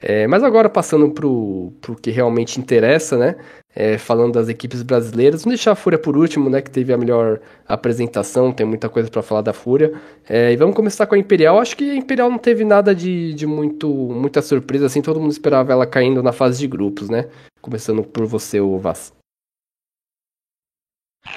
[0.00, 3.36] É, mas agora passando pro, pro que realmente interessa, né?
[3.80, 5.44] é, falando das equipes brasileiras.
[5.44, 6.60] Vamos deixar a Fúria por último, né?
[6.60, 9.92] Que teve a melhor apresentação, tem muita coisa para falar da Fúria.
[10.28, 11.60] É, e vamos começar com a Imperial.
[11.60, 15.00] Acho que a Imperial não teve nada de, de muito, muita surpresa, assim.
[15.00, 17.30] Todo mundo esperava ela caindo na fase de grupos, né?
[17.60, 19.12] Começando por você, o Vaz.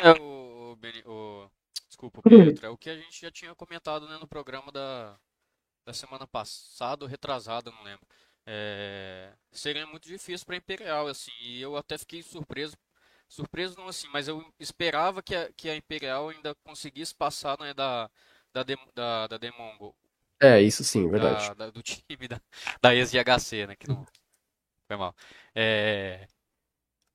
[0.02, 1.50] É, o, o,
[1.88, 5.16] desculpa, Pedro, é o que a gente já tinha comentado né, no programa da,
[5.86, 8.06] da semana passada, retrasada, não lembro.
[8.54, 11.32] É, seria muito difícil para Imperial, assim.
[11.40, 12.76] E eu até fiquei surpreso,
[13.26, 17.74] surpreso não assim, mas eu esperava que a, que a Imperial ainda conseguisse passar né,
[17.74, 18.12] da
[18.54, 19.96] da, da, da Demongo.
[20.38, 21.48] É, isso sim, verdade.
[21.50, 22.42] Da, da, do time da,
[22.82, 23.76] da ex-GHC, né?
[23.78, 24.06] Que não
[24.86, 25.16] foi mal.
[25.56, 26.28] É,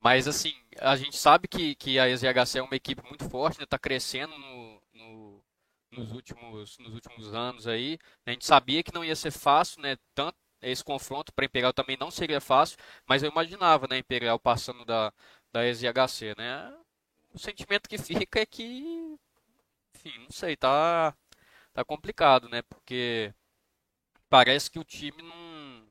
[0.01, 3.66] mas assim, a gente sabe que, que a ex-GHC é uma equipe muito forte, né?
[3.66, 5.44] Tá crescendo no, no,
[5.90, 7.99] nos, últimos, nos últimos anos aí.
[8.25, 9.99] A gente sabia que não ia ser fácil, né?
[10.14, 10.38] Tanto
[10.70, 15.12] esse confronto para Imperial também não seria fácil, mas eu imaginava, né, Imperial passando da,
[15.52, 16.74] da ex-GHC, né?
[17.35, 18.64] O sentimento que fica é que,
[19.94, 21.14] enfim, não sei, tá
[21.74, 22.62] tá complicado, né?
[22.62, 23.35] Porque
[24.31, 25.88] parece que o time não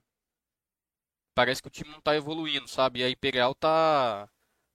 [1.33, 2.99] parece que o time não tá evoluindo, sabe?
[3.01, 4.29] E a Imperial tá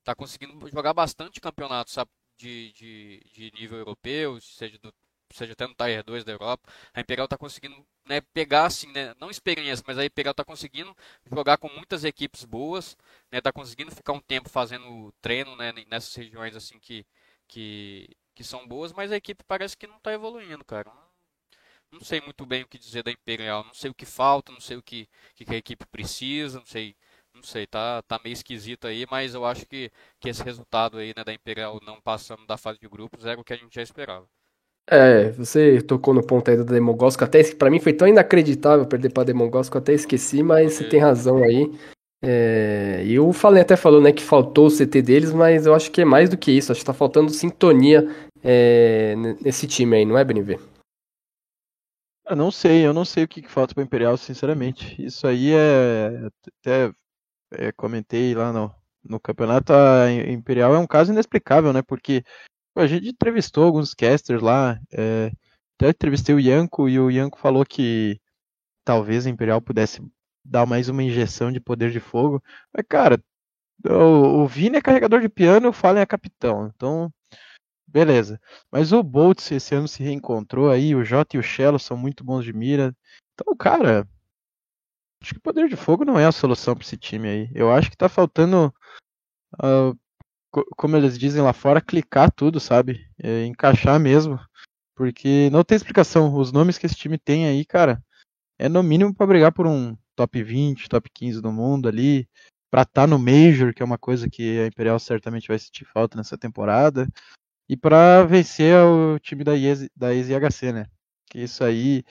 [0.04, 2.10] tá conseguindo jogar bastante campeonato, sabe?
[2.36, 4.92] De, de, de nível europeu, seja do
[5.32, 9.14] seja até no Tier 2 da Europa, a Imperial está conseguindo né, pegar, assim, né,
[9.20, 10.96] não experiência, mas a Imperial está conseguindo
[11.30, 12.96] jogar com muitas equipes boas,
[13.32, 17.06] está né, conseguindo ficar um tempo fazendo treino né, nessas regiões assim que,
[17.46, 20.90] que, que são boas, mas a equipe parece que não está evoluindo, cara.
[20.90, 21.10] Não,
[21.92, 24.60] não, sei muito bem o que dizer da Imperial, não sei o que falta, não
[24.60, 26.96] sei o que, que a equipe precisa, não sei,
[27.34, 31.12] não sei, tá, tá meio esquisito aí, mas eu acho que, que esse resultado aí,
[31.16, 33.82] né, da Imperial não passando da fase de grupos era o que a gente já
[33.82, 34.28] esperava.
[34.88, 39.12] É, você tocou no ponto aí do Demogorgon, até para mim foi tão inacreditável perder
[39.12, 41.70] para Demogorgon, até esqueci, mas você tem razão aí.
[42.22, 46.02] É, eu falei, até falou, né, que faltou o CT deles, mas eu acho que
[46.02, 46.70] é mais do que isso.
[46.70, 48.06] Acho que tá faltando sintonia
[48.42, 50.58] é, nesse time aí, não é, BNV?
[52.26, 55.02] Eu não sei, eu não sei o que, que falta para Imperial, sinceramente.
[55.02, 56.28] Isso aí é.
[56.60, 56.92] Até
[57.52, 61.82] é, comentei lá no, no campeonato, a Imperial é um caso inexplicável, né?
[61.82, 62.22] Porque
[62.76, 64.80] a gente entrevistou alguns casters lá.
[64.92, 65.32] É,
[65.76, 68.20] até entrevistei o Yanko e o Yanko falou que
[68.84, 70.02] talvez a Imperial pudesse
[70.44, 72.42] dar mais uma injeção de poder de fogo.
[72.72, 73.22] Mas, cara,
[73.86, 76.70] o, o Vini é carregador de piano, o Fallen é capitão.
[76.74, 77.12] Então,
[77.86, 78.40] beleza.
[78.70, 82.24] Mas o Boltz esse ano se reencontrou aí, o Jota e o Shello são muito
[82.24, 82.94] bons de mira.
[83.34, 84.08] Então, cara,
[85.22, 87.50] acho que poder de fogo não é a solução para esse time aí.
[87.54, 88.74] Eu acho que tá faltando,
[89.62, 89.98] uh,
[90.76, 93.06] como eles dizem lá fora, clicar tudo, sabe?
[93.18, 94.38] É, encaixar mesmo.
[94.94, 96.34] Porque não tem explicação.
[96.34, 98.02] Os nomes que esse time tem aí, cara,
[98.58, 102.28] é no mínimo para brigar por um top 20, top 15 do mundo ali,
[102.70, 105.86] para estar tá no Major, que é uma coisa que a Imperial certamente vai sentir
[105.86, 107.08] falta nessa temporada,
[107.68, 110.86] e para vencer o time da IES, da EasyHC, né?
[111.30, 112.04] Que isso aí,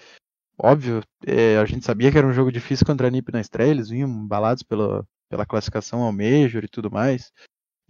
[0.57, 3.69] óbvio, é, a gente sabia que era um jogo difícil contra a NiP na estreia,
[3.69, 7.31] eles vinham embalados pela, pela classificação ao Major e tudo mais,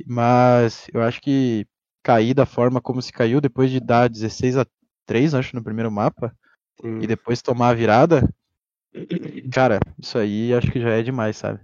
[0.06, 1.66] mas eu acho que
[2.04, 4.66] cair da forma como se caiu, depois de dar 16 a
[5.06, 6.36] 3, acho, no primeiro mapa,
[6.82, 7.00] Sim.
[7.02, 8.28] e depois tomar a virada,
[9.54, 11.60] Cara, isso aí acho que já é demais, sabe?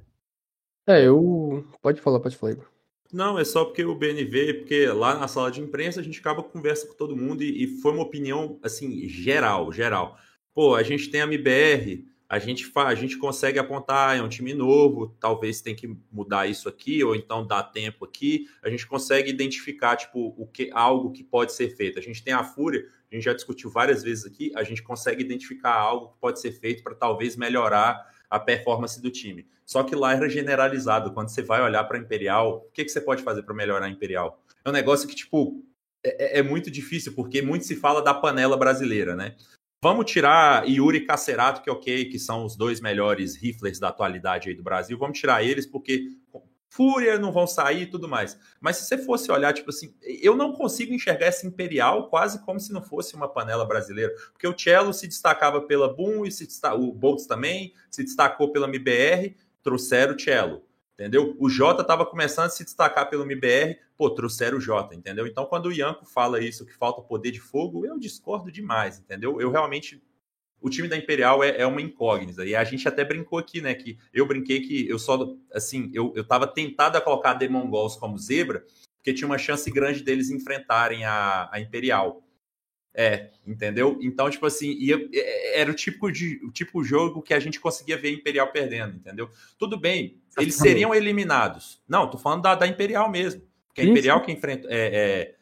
[0.88, 1.66] É, eu.
[1.82, 2.68] Pode falar, pode falar, Igor.
[3.12, 6.44] Não, é só porque o BNV, porque lá na sala de imprensa a gente acaba
[6.44, 10.18] conversa com todo mundo e, e, foi uma opinião, assim, geral, geral.
[10.54, 14.28] Pô, a gente tem a MBR, a gente, fa, a gente consegue apontar, é um
[14.28, 18.48] time novo, talvez tem que mudar isso aqui, ou então dar tempo aqui.
[18.64, 22.00] A gente consegue identificar, tipo, o que, algo que pode ser feito.
[22.00, 25.24] A gente tem a Fúria, a gente já discutiu várias vezes aqui, a gente consegue
[25.24, 29.48] identificar algo que pode ser feito para talvez melhorar a performance do time.
[29.64, 31.14] Só que lá era generalizado.
[31.14, 33.90] Quando você vai olhar para Imperial, o que, que você pode fazer para melhorar a
[33.90, 34.44] Imperial?
[34.64, 35.64] É um negócio que, tipo,
[36.04, 39.36] é, é, muito difícil, porque muito se fala da panela brasileira, né?
[39.82, 44.50] Vamos tirar Yuri Cacerato, que é ok, que são os dois melhores rifles da atualidade
[44.50, 44.98] aí do Brasil.
[44.98, 46.08] Vamos tirar eles, porque
[46.76, 48.38] Fúria não vão sair e tudo mais.
[48.60, 52.60] Mas se você fosse olhar, tipo assim, eu não consigo enxergar essa Imperial quase como
[52.60, 54.14] se não fosse uma panela brasileira.
[54.34, 56.46] Porque o Cello se destacava pela Boom e se
[56.78, 60.65] o Boltz também se destacou pela MBR, trouxeram o Cello.
[60.96, 61.36] Entendeu?
[61.40, 65.28] O Jota estava começando a se destacar pelo MBR, pô, trouxeram o Jota, entendeu?
[65.28, 69.42] Então, quando o Ianco fala isso, que falta poder de fogo, eu discordo demais, entendeu?
[69.42, 70.02] Eu realmente
[70.62, 72.46] o time da Imperial é, é, uma incógnita.
[72.46, 73.76] E a gente até brincou aqui, né?
[73.76, 77.96] Que eu brinquei que eu só, assim, eu, eu tava tentado a colocar The Mongols
[77.98, 78.66] como zebra,
[78.98, 82.25] porque tinha uma chance grande deles enfrentarem a, a Imperial.
[82.98, 84.00] É, entendeu?
[84.02, 84.98] Então, tipo assim, ia,
[85.54, 88.96] era o tipo de o de jogo que a gente conseguia ver a Imperial perdendo,
[88.96, 89.30] entendeu?
[89.60, 91.84] Tudo bem, eles seriam eliminados.
[91.86, 93.42] Não, tô falando da, da Imperial mesmo.
[93.68, 94.70] Porque a Imperial que enfrenta.
[94.72, 95.36] É, é,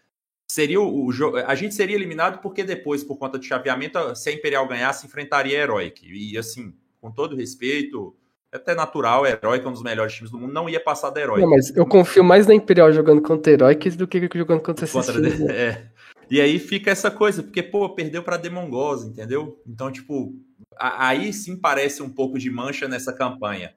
[0.47, 1.37] seria o, jogo.
[1.37, 5.59] A gente seria eliminado porque depois, por conta do chaveamento, se a Imperial ganhasse, enfrentaria
[5.59, 6.07] a Heroic.
[6.11, 8.15] E assim, com todo respeito,
[8.51, 11.11] é até natural, a Heroic é um dos melhores times do mundo, não ia passar
[11.11, 11.41] da Heroic.
[11.41, 14.85] Não, mas eu confio mais na Imperial jogando contra a Heroic do que jogando contra
[14.85, 15.41] esses contra times.
[15.49, 15.92] É.
[16.33, 18.67] E aí fica essa coisa, porque, pô, perdeu pra Demon
[19.05, 19.61] entendeu?
[19.67, 20.33] Então, tipo,
[20.77, 23.75] Aí sim parece um pouco de mancha nessa campanha.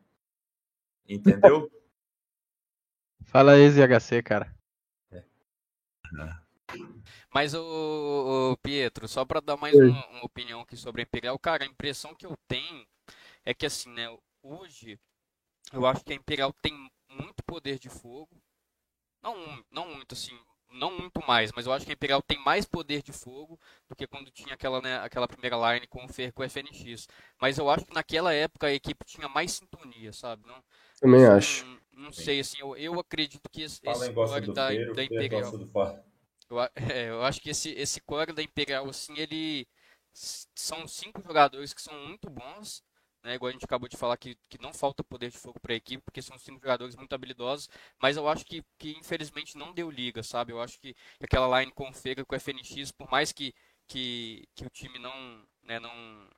[1.09, 1.71] Entendeu?
[3.27, 4.57] Fala aí, ZHC, cara.
[5.12, 5.23] É.
[7.33, 11.38] Mas, o, o Pietro, só para dar mais uma, uma, opinião aqui sobre a Imperial,
[11.38, 12.87] cara, a impressão que eu tenho
[13.45, 14.07] é que, assim, né,
[14.42, 14.99] hoje
[15.73, 16.73] eu acho que a Imperial tem
[17.11, 18.40] muito poder de fogo.
[19.23, 20.38] Não, não muito, assim,
[20.70, 23.96] não muito mais, mas eu acho que a Imperial tem mais poder de fogo do
[23.96, 27.09] que quando tinha aquela, né, aquela primeira line com o Fer com o FNX.
[27.40, 30.46] Mas eu acho que naquela época a equipe tinha mais sintonia, sabe?
[30.46, 30.62] Não,
[31.00, 31.66] Também assim, acho.
[31.66, 35.52] Não, não sei, assim, eu, eu acredito que esse, esse core da, da Imperial.
[36.48, 39.66] Eu, é, eu acho que esse, esse core da Imperial, assim, ele.
[40.12, 42.83] São cinco jogadores que são muito bons
[43.27, 43.35] né?
[43.35, 45.77] Igual a gente acabou de falar que, que não falta poder de fogo para a
[45.77, 47.69] equipe, porque são cinco jogadores muito habilidosos,
[48.01, 50.53] mas eu acho que, que infelizmente não deu liga, sabe?
[50.53, 53.55] Eu acho que aquela line com Fega, com o FNX, por mais que,
[53.87, 56.29] que, que o time não, né, não,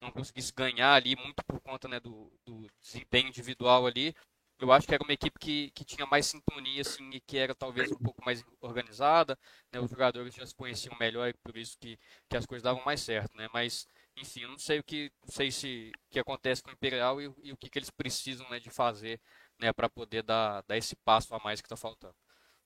[0.00, 4.14] não conseguisse ganhar ali, muito por conta né, do, do desempenho individual ali,
[4.60, 7.54] eu acho que era uma equipe que, que tinha mais sintonia, assim, e que era
[7.54, 9.38] talvez um pouco mais organizada,
[9.72, 12.84] né, os jogadores já se conheciam melhor e por isso que, que as coisas davam
[12.84, 13.86] mais certo, né, mas
[14.20, 17.52] enfim, eu não sei o que, sei se que acontece com o Imperial e, e
[17.52, 19.20] o que, que eles precisam né, de fazer
[19.60, 22.14] né, para poder dar, dar esse passo a mais que está faltando.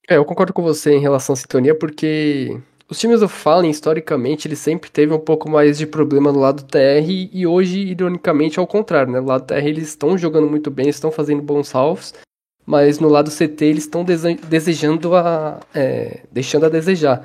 [0.08, 4.46] É, eu concordo com você em relação à sintonia, porque os times do Fallen, historicamente,
[4.46, 8.66] eles sempre teve um pouco mais de problema no lado TR, e hoje, ironicamente, ao
[8.66, 9.20] contrário, né?
[9.20, 12.12] No lado TR eles estão jogando muito bem, estão fazendo bons halves,
[12.66, 15.60] mas no lado CT eles estão desejando a.
[15.74, 17.22] É, deixando a desejar.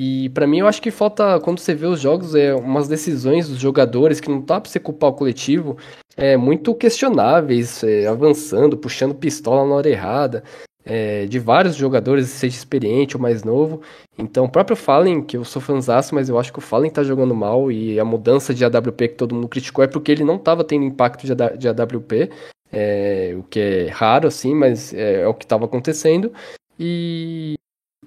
[0.00, 3.48] E para mim eu acho que falta, quando você vê os jogos, é umas decisões
[3.48, 5.76] dos jogadores que não dá pra você culpar o coletivo,
[6.16, 10.44] é muito questionáveis, é, avançando, puxando pistola na hora errada,
[10.84, 13.82] é, de vários jogadores, seja experiente ou mais novo.
[14.16, 17.02] Então o próprio Fallen, que eu sou fãzaço, mas eu acho que o Fallen tá
[17.02, 20.38] jogando mal e a mudança de AWP que todo mundo criticou é porque ele não
[20.38, 22.30] tava tendo impacto de, AWP,
[22.72, 26.32] é, o que é raro assim, mas é, é o que estava acontecendo.
[26.78, 27.58] E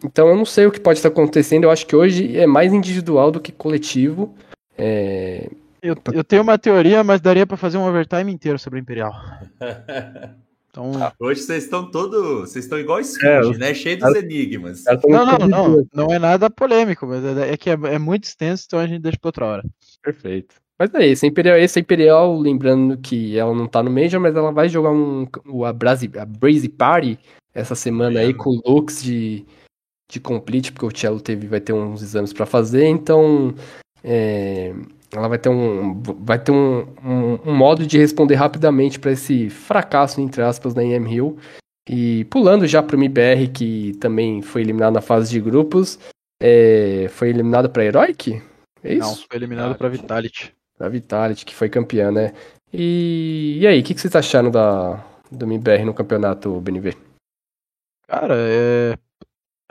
[0.04, 1.66] então eu não sei o que pode estar acontecendo.
[1.66, 4.36] Eu acho que hoje é mais individual do que coletivo.
[4.78, 5.50] É...
[5.82, 9.14] Eu, eu tenho uma teoria, mas daria para fazer um overtime inteiro sobre o Imperial.
[10.72, 10.92] Então...
[11.04, 13.74] Ah, hoje vocês estão todo, vocês estão igual Scrooge, é, né?
[13.74, 14.86] Cheio dos enigmas.
[15.04, 18.64] Não, não, não, não é nada polêmico, mas é, é que é, é, muito extenso,
[18.68, 19.64] então a gente deixa para outra hora.
[20.02, 20.56] Perfeito.
[20.80, 24.34] Mas é isso, Imperial, esse é Imperial, lembrando que ela não tá no Major, mas
[24.34, 25.28] ela vai jogar um,
[25.66, 27.20] a, Brazy, a Brazy Party
[27.54, 28.28] essa semana é.
[28.28, 29.46] aí com looks de
[30.12, 33.56] de complete, porque o Cello teve, vai ter uns exames para fazer, então
[34.04, 34.74] é,
[35.14, 39.50] ela vai ter um, vai ter um, um, um modo de responder rapidamente para esse
[39.50, 41.38] fracasso, entre aspas, da EM Hill.
[41.90, 46.00] E pulando já para o MBR, que também foi eliminado na fase de grupos,
[46.42, 48.42] é, foi eliminado para Heroic?
[48.84, 49.10] É isso?
[49.10, 50.54] Não, foi eliminado para Vitality.
[50.78, 52.34] Para Vitality, que foi campeã, né?
[52.74, 56.96] E, e aí, o que, que vocês acharam da, do MBR no campeonato BNV?
[58.08, 58.98] Cara, é,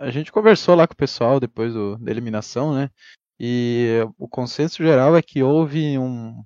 [0.01, 2.91] a gente conversou lá com o pessoal depois do, da eliminação, né?
[3.39, 6.43] E o consenso geral é que houve um,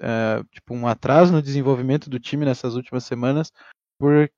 [0.00, 3.52] é, tipo, um atraso no desenvolvimento do time nessas últimas semanas
[3.98, 4.30] por,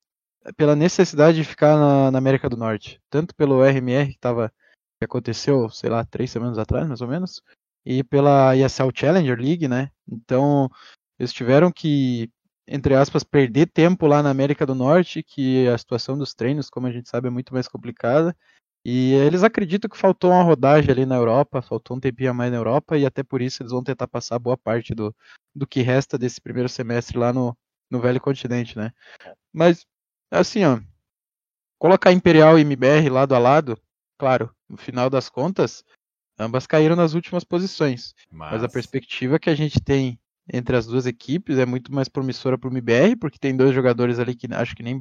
[0.57, 3.01] pela necessidade de ficar na, na América do Norte.
[3.11, 4.51] Tanto pelo RMR que, tava,
[4.99, 7.43] que aconteceu, sei lá, três semanas atrás, mais ou menos,
[7.85, 9.91] e pela ESL Challenger League, né?
[10.09, 10.71] Então,
[11.19, 12.31] eles tiveram que
[12.67, 16.87] entre aspas, perder tempo lá na América do Norte, que a situação dos treinos, como
[16.87, 18.37] a gente sabe, é muito mais complicada.
[18.85, 22.51] E eles acreditam que faltou uma rodagem ali na Europa, faltou um tempinho a mais
[22.51, 25.15] na Europa, e até por isso eles vão tentar passar boa parte do,
[25.55, 27.57] do que resta desse primeiro semestre lá no,
[27.91, 28.93] no velho continente, né?
[29.53, 29.85] Mas,
[30.31, 30.81] assim, ó,
[31.79, 33.81] colocar Imperial e MBR lado a lado,
[34.19, 35.85] claro, no final das contas,
[36.39, 38.15] ambas caíram nas últimas posições.
[38.31, 40.19] Mas, Mas a perspectiva que a gente tem
[40.53, 44.19] entre as duas equipes é muito mais promissora para o MBR, porque tem dois jogadores
[44.19, 44.99] ali que acho que nem.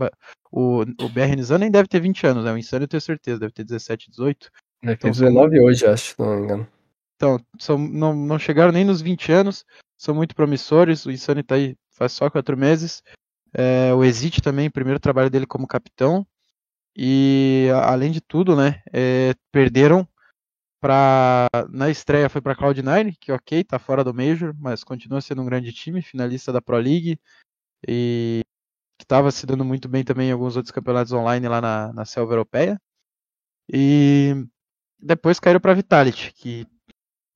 [0.52, 2.52] O, o BR Nizam nem deve ter 20 anos, né?
[2.52, 4.50] O Insano eu tenho certeza, deve ter 17, 18.
[4.84, 5.66] É, então, tem 19 são...
[5.66, 6.68] hoje, acho, se não me engano.
[7.16, 9.66] Então, são, não, não chegaram nem nos 20 anos,
[9.98, 11.06] são muito promissores.
[11.06, 13.02] O Insano está aí faz só 4 meses.
[13.54, 16.26] É, o Exit também, primeiro trabalho dele como capitão.
[16.98, 20.08] E além de tudo, né, é, perderam
[20.86, 25.42] Pra, na estreia foi para Cloud9, que ok, tá fora do Major, mas continua sendo
[25.42, 27.20] um grande time, finalista da Pro League
[27.88, 28.42] e
[28.96, 32.06] que estava se dando muito bem também em alguns outros campeonatos online lá na, na
[32.06, 32.80] selva europeia.
[33.68, 34.46] E
[35.00, 36.68] depois caíram para Vitality, que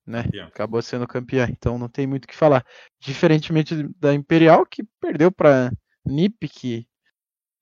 [0.06, 2.64] né, acabou sendo campeã, então não tem muito o que falar.
[3.00, 5.72] Diferentemente da Imperial, que perdeu para
[6.06, 6.88] NiP, que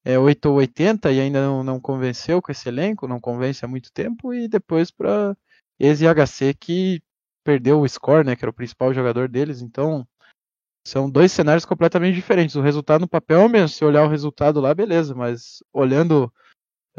[0.03, 3.69] é 8 ou 80 e ainda não, não convenceu com esse elenco, não convence há
[3.69, 5.33] muito tempo, e depois para
[5.79, 7.01] ex-IHC que
[7.43, 10.05] perdeu o score, né, que era o principal jogador deles, então
[10.85, 12.55] são dois cenários completamente diferentes.
[12.55, 16.31] O resultado no papel é o mesmo, se olhar o resultado lá, beleza, mas olhando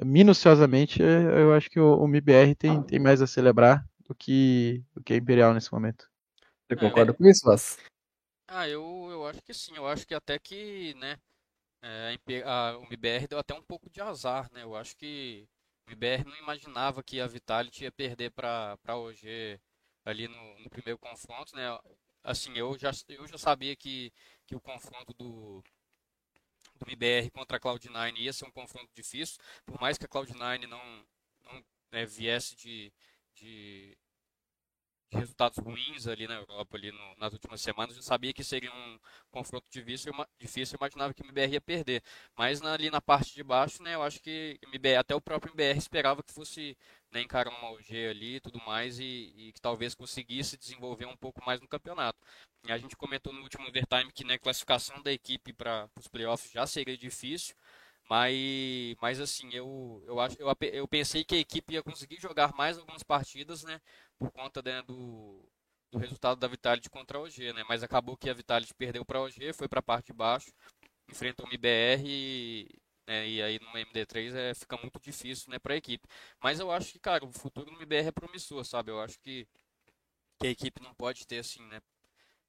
[0.03, 5.03] minuciosamente, eu acho que o, o MIBR tem, tem mais a celebrar do que, do
[5.03, 6.09] que a Imperial nesse momento.
[6.67, 7.79] Você concorda com isso, Vas?
[8.47, 9.77] Ah, eu, eu acho que sim.
[9.77, 11.17] Eu acho que até que, né,
[11.83, 14.63] é, a a- o MBR deu até um pouco de azar, né?
[14.63, 15.47] Eu acho que
[15.89, 19.59] o MBR não imaginava que a Vitality ia perder para para OG
[20.05, 21.65] ali no, no primeiro confronto, né?
[22.23, 24.13] Assim, eu já, eu já sabia que,
[24.47, 25.63] que o confronto do,
[26.77, 30.67] do MBR contra a Cloud9 ia ser um confronto difícil, por mais que a Cloud9
[30.67, 31.07] não,
[31.45, 32.93] não né, viesse de,
[33.35, 33.97] de,
[35.11, 38.71] de resultados ruins ali na Europa ali no- nas últimas semanas, eu sabia que seria
[38.73, 38.99] um
[39.31, 42.03] confronto difícil, eu ima- difícil, eu imaginava que o MBR ia perder.
[42.37, 45.51] Mas na- ali na parte de baixo, né, eu acho que MBR, até o próprio
[45.53, 46.77] MBR esperava que fosse
[47.11, 51.17] né, encarar uma OG ali e tudo mais, e, e que talvez conseguisse desenvolver um
[51.17, 52.19] pouco mais no campeonato.
[52.67, 56.07] E a gente comentou no último overtime que né, a classificação da equipe para os
[56.09, 57.55] playoffs já seria difícil.
[58.09, 62.55] Mas, mas assim, eu, eu, acho, eu, eu pensei que a equipe ia conseguir jogar
[62.55, 63.81] mais algumas partidas, né?
[64.19, 65.47] Por conta né, do,
[65.91, 67.65] do resultado da Vitality contra a OG, né?
[67.69, 70.51] Mas acabou que a Vitality perdeu para a OG, foi para a parte de baixo,
[71.09, 72.69] enfrentou o MBR e,
[73.07, 76.07] né, e aí no MD3 é, fica muito difícil, né, para a equipe.
[76.43, 78.91] Mas eu acho que, cara, o futuro no MBR é promissor, sabe?
[78.91, 79.47] Eu acho que,
[80.39, 81.81] que a equipe não pode ter, assim, né?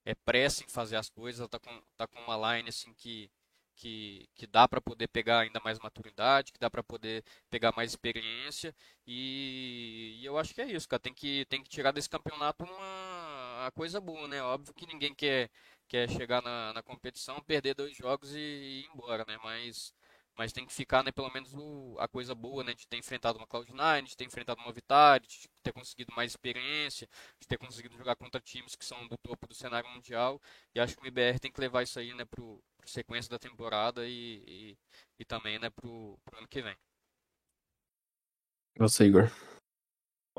[0.05, 3.29] É pressa em fazer as coisas, ela tá com, tá com uma line, assim, que
[3.79, 7.91] que, que dá para poder pegar ainda mais maturidade, que dá para poder pegar mais
[7.91, 8.75] experiência
[9.07, 10.99] e, e eu acho que é isso, cara.
[10.99, 14.41] Tem que, tem que tirar desse campeonato uma, uma coisa boa, né?
[14.43, 15.49] Óbvio que ninguém quer,
[15.87, 19.37] quer chegar na, na competição, perder dois jogos e, e ir embora, né?
[19.43, 19.93] Mas,
[20.39, 22.73] mas tem que ficar, né, pelo menos o, a coisa boa, né?
[22.73, 27.09] De ter enfrentado uma Cloud9, de ter enfrentado uma Vitality, de ter conseguido mais experiência,
[27.37, 30.41] de ter conseguido jogar contra times que são do topo do cenário mundial.
[30.73, 33.37] E acho que o MBR tem que levar isso aí, né, pro, pro sequência da
[33.37, 34.77] temporada e, e,
[35.19, 36.75] e também, né, pro, pro ano que vem.
[38.77, 39.29] Você, Igor.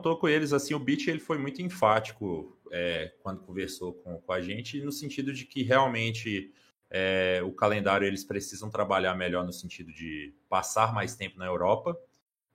[0.03, 4.33] Tô com eles, assim, o Beat ele foi muito enfático é, quando conversou com, com
[4.33, 6.55] a gente, no sentido de que realmente
[6.91, 11.97] é, o calendário eles precisam trabalhar melhor no sentido de passar mais tempo na Europa.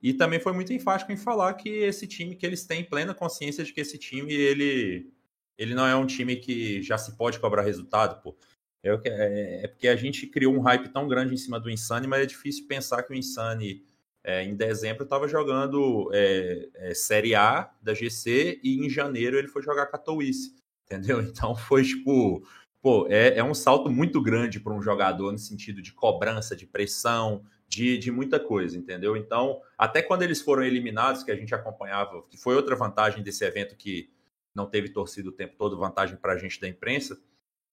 [0.02, 3.64] E também foi muito enfático em falar que esse time, que eles têm plena consciência
[3.64, 5.10] de que esse time, ele,
[5.56, 8.36] ele não é um time que já se pode cobrar resultado, pô.
[8.82, 12.06] É, é, é porque a gente criou um hype tão grande em cima do Insane,
[12.06, 13.84] mas é difícil pensar que o Insane,
[14.22, 19.48] é, em dezembro, estava jogando é, é, Série A da GC e em janeiro ele
[19.48, 21.20] foi jogar Katowice, entendeu?
[21.26, 22.46] Então foi tipo,
[22.86, 26.64] pô, é, é um salto muito grande para um jogador no sentido de cobrança, de
[26.64, 29.16] pressão, de, de muita coisa, entendeu?
[29.16, 33.44] Então, até quando eles foram eliminados, que a gente acompanhava, que foi outra vantagem desse
[33.44, 34.08] evento que
[34.54, 37.20] não teve torcida o tempo todo, vantagem para a gente da imprensa,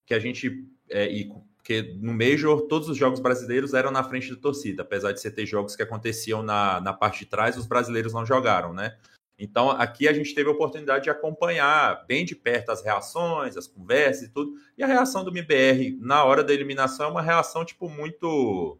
[0.03, 4.33] que a gente, é, e, porque no Major todos os jogos brasileiros eram na frente
[4.33, 7.67] da torcida, apesar de você ter jogos que aconteciam na, na parte de trás, os
[7.67, 8.97] brasileiros não jogaram, né?
[9.37, 13.67] Então, aqui a gente teve a oportunidade de acompanhar bem de perto as reações, as
[13.67, 14.53] conversas e tudo.
[14.77, 18.79] E a reação do MBR na hora da eliminação é uma reação, tipo, muito.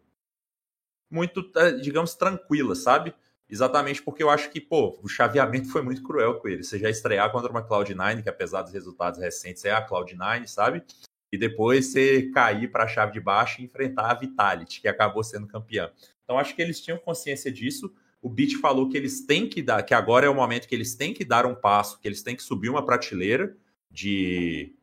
[1.09, 3.13] Muito, eh, digamos, tranquila, sabe?
[3.49, 6.63] Exatamente porque eu acho que, pô, o chaveamento foi muito cruel com ele.
[6.63, 10.83] Você já estrear contra uma Cloud9, que apesar dos resultados recentes é a Cloud9, sabe?
[11.31, 15.23] E depois você cair para a chave de baixo e enfrentar a Vitality, que acabou
[15.23, 15.91] sendo campeã.
[16.23, 17.93] Então acho que eles tinham consciência disso.
[18.23, 20.95] O Beat falou que eles têm que dar, que agora é o momento que eles
[20.95, 23.53] têm que dar um passo, que eles têm que subir uma prateleira
[23.91, 24.73] de,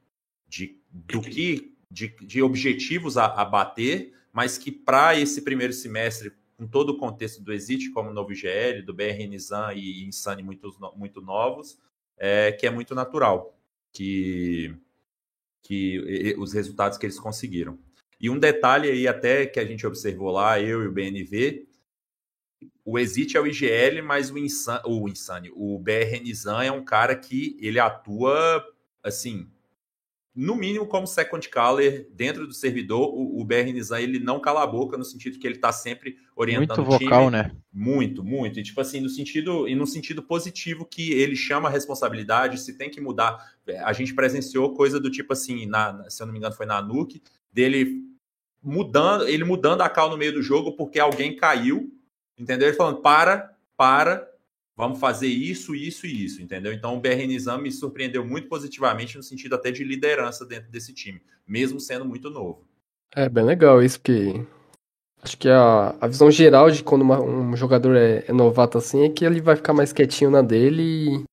[0.46, 6.32] de do que de, de objetivos a, a bater, mas que para esse primeiro semestre,
[6.58, 9.18] com todo o contexto do Exit, como Novo IGL, do BR
[9.74, 11.78] e Insane muito, muito novos,
[12.18, 13.58] é, que é muito natural
[13.90, 14.76] que,
[15.62, 17.78] que os resultados que eles conseguiram.
[18.20, 21.69] E um detalhe aí até que a gente observou lá, eu e o BNV,
[22.84, 26.84] o Exit é o IGL, mas o Insane, o, Insane, o BR Nizam é um
[26.84, 28.64] cara que ele atua,
[29.02, 29.48] assim,
[30.34, 34.62] no mínimo como second caller dentro do servidor, o, o BR Nizam, ele não cala
[34.62, 37.10] a boca no sentido que ele tá sempre orientando Muito o time.
[37.10, 37.50] vocal, né?
[37.72, 38.58] Muito, muito.
[38.58, 42.76] E tipo assim, no sentido, e no sentido positivo que ele chama a responsabilidade, se
[42.76, 43.54] tem que mudar.
[43.84, 46.80] A gente presenciou coisa do tipo assim, na- se eu não me engano, foi na
[46.80, 47.22] Nuke,
[47.52, 48.02] dele
[48.62, 51.92] mudando, ele mudando a cal no meio do jogo porque alguém caiu,
[52.40, 52.68] entendeu?
[52.68, 54.28] Ele falando, para, para,
[54.76, 56.72] vamos fazer isso, isso e isso, entendeu?
[56.72, 60.92] Então o BR Nizam me surpreendeu muito positivamente no sentido até de liderança dentro desse
[60.94, 62.64] time, mesmo sendo muito novo.
[63.14, 64.44] É bem legal isso, porque
[65.22, 69.04] acho que a, a visão geral de quando uma- um jogador é, é novato assim
[69.04, 71.24] é que ele vai ficar mais quietinho na dele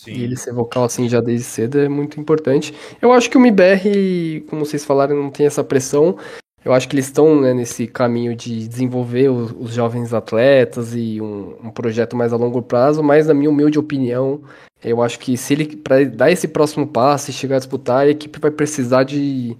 [0.00, 0.12] Sim.
[0.12, 2.72] E ele ser vocal assim já desde cedo é muito importante.
[3.02, 6.16] Eu acho que o MBR, como vocês falaram, não tem essa pressão.
[6.64, 11.20] Eu acho que eles estão né, nesse caminho de desenvolver os, os jovens atletas e
[11.20, 14.42] um, um, projeto mais a longo prazo, mas na minha humilde opinião,
[14.82, 18.10] eu acho que se ele para dar esse próximo passo e chegar a disputar, a
[18.10, 19.56] equipe vai precisar de,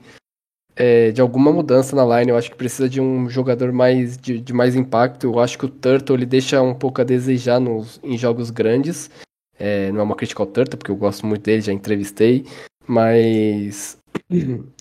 [0.76, 2.30] é, de alguma mudança na line.
[2.30, 5.24] Eu acho que precisa de um jogador mais de, de, mais impacto.
[5.24, 9.10] Eu acho que o Turtle ele deixa um pouco a desejar nos, em jogos grandes.
[9.58, 12.44] É, não é uma crítica ao Turtle, porque eu gosto muito dele, já entrevistei.
[12.86, 13.98] Mas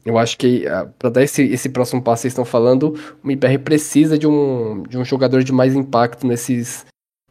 [0.05, 3.27] eu acho que ah, para dar esse, esse próximo passo que vocês estão falando, o
[3.27, 6.85] MBR precisa de um, de um jogador de mais impacto nesses.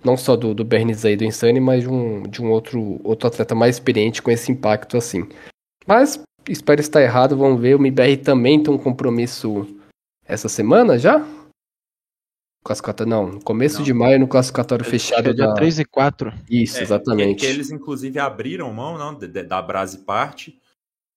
[0.05, 3.27] Não só do, do Berniz aí, do Insane, mas de um, de um outro, outro
[3.27, 5.29] atleta mais experiente com esse impacto assim.
[5.87, 7.75] Mas espero estar errado, vamos ver.
[7.75, 9.67] O MBR também tem um compromisso
[10.25, 11.27] essa semana já?
[12.65, 13.85] Classificatório, não, começo Não.
[13.85, 15.55] de maio no classificatório fechado É dia da...
[15.55, 16.33] 3 e 4.
[16.51, 17.41] Isso, É, exatamente.
[17.41, 20.59] Que, que eles, inclusive, abriram mão não, da Brase parte,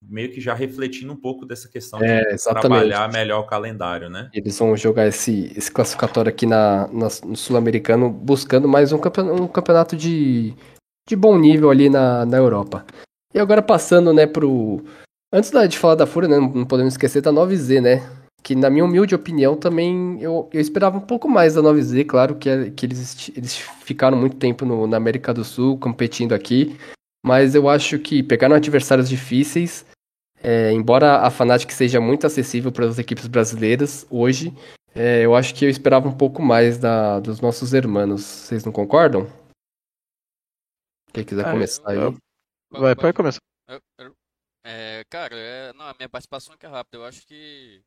[0.01, 2.61] meio que já refletindo um pouco dessa questão É, de exatamente.
[2.69, 4.29] trabalhar melhor o calendário, né?
[4.33, 9.41] Eles vão jogar esse, esse classificatório aqui na, na- no Sul-Americano, buscando mais um campeonato,
[9.43, 10.53] um campeonato de,
[11.07, 12.85] de bom nível ali na, na Europa.
[13.33, 14.83] E agora passando, né, pro.
[15.33, 18.09] Antes da- de falar da Fúria, né, não podemos esquecer da 9Z, né?
[18.41, 22.35] Que na minha humilde opinião também eu, eu esperava um pouco mais da 9Z, claro
[22.35, 26.75] que, é- que eles, eles ficaram muito tempo no- na América do Sul competindo aqui,
[27.23, 29.85] mas eu acho que pegaram adversários difíceis,
[30.41, 34.53] é, embora a Fnatic seja muito acessível para as equipes brasileiras hoje,
[34.95, 38.23] é, eu acho que eu esperava um pouco mais da, dos nossos hermanos.
[38.23, 39.27] Vocês não concordam?
[41.13, 41.97] Quem quiser Ah, começar aí.
[41.97, 42.17] eu-
[42.71, 43.39] Vai, pode começar.
[44.63, 46.97] É, cara, é, não, a minha participação aqui é rápida.
[46.97, 47.81] Eu acho que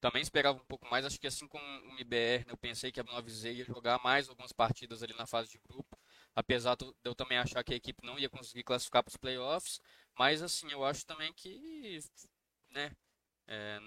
[0.00, 1.04] também esperava um pouco mais.
[1.04, 4.28] Acho que assim como o MBR, né, eu pensei que a 9Z ia jogar mais
[4.28, 5.96] algumas partidas ali na fase de grupo.
[6.36, 9.80] Apesar de eu também achar que a equipe não ia conseguir classificar para os playoffs.
[10.18, 12.00] Mas assim, eu acho também que,
[12.70, 12.92] né,
[13.48, 13.80] é,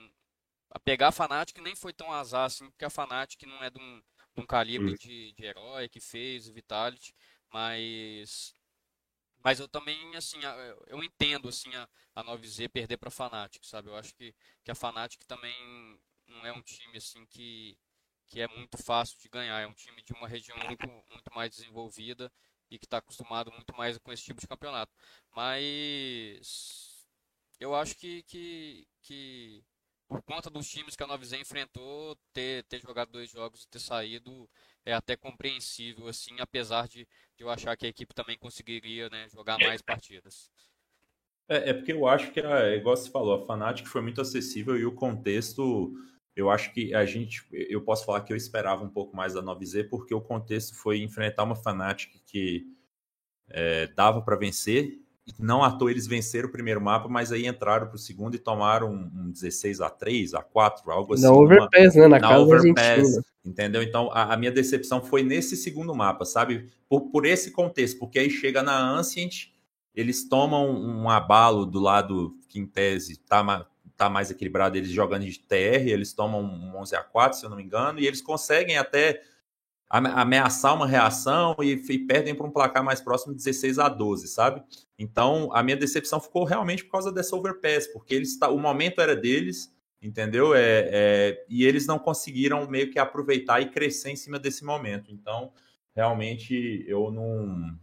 [0.71, 3.79] a pegar a Fnatic nem foi tão azar assim, porque a Fnatic não é de
[3.79, 4.01] um,
[4.35, 7.15] de um calibre de, de herói que fez o Vitality.
[7.53, 8.53] Mas
[9.43, 10.55] mas eu também, assim, a-
[10.87, 13.89] eu entendo, assim, a, a 9Z perder pra Fnatic, sabe?
[13.89, 15.53] Eu acho que, que a Fnatic também
[16.27, 17.77] não é um time, assim, que,
[18.29, 19.59] que é muito fácil de ganhar.
[19.59, 22.31] É um time de uma região muito, muito mais desenvolvida
[22.71, 24.93] e que está acostumado muito mais com esse tipo de campeonato.
[25.35, 27.05] Mas
[27.59, 29.63] eu acho que, que, que
[30.07, 33.79] por conta dos times que a 9Z enfrentou, ter, ter jogado dois jogos e ter
[33.79, 34.49] saído
[34.85, 39.27] é até compreensível, assim, apesar de, de eu achar que a equipe também conseguiria né,
[39.29, 40.49] jogar mais partidas.
[41.47, 44.77] É, é porque eu acho que, é, igual você falou, a Fnatic foi muito acessível
[44.77, 45.91] e o contexto,
[46.39, 49.43] eu acho que a gente, eu posso falar que eu esperava um pouco mais da
[49.43, 52.65] 9Z, porque o contexto foi enfrentar uma Fnatic que
[53.49, 57.45] é, dava para vencer, e não à toa eles venceram o primeiro mapa, mas aí
[57.45, 61.23] entraram para o segundo e tomaram um, um 16 a 3 a 4 algo assim.
[61.23, 62.01] na Overpass, né?
[62.03, 63.23] Na, na casa Overpass, Argentina.
[63.45, 63.83] entendeu?
[63.83, 66.69] Então, a, a minha decepção foi nesse segundo mapa, sabe?
[66.87, 69.49] Por, por esse contexto, porque aí chega na Ancient,
[69.93, 73.67] eles tomam um abalo do lado que, em tese, tá,
[73.99, 77.49] tá mais equilibrado, eles jogando de TR, eles tomam um 11 a 4 se eu
[77.49, 79.21] não me engano, e eles conseguem até
[79.89, 83.89] ame- ameaçar uma reação e, e perdem para um placar mais próximo de 16 a
[83.89, 84.63] 12, sabe?
[84.97, 89.01] Então, a minha decepção ficou realmente por causa dessa overpass, porque eles tá, o momento
[89.01, 89.69] era deles,
[90.01, 90.55] entendeu?
[90.55, 95.11] É, é, e eles não conseguiram meio que aproveitar e crescer em cima desse momento.
[95.11, 95.51] Então,
[95.93, 97.77] realmente, eu não.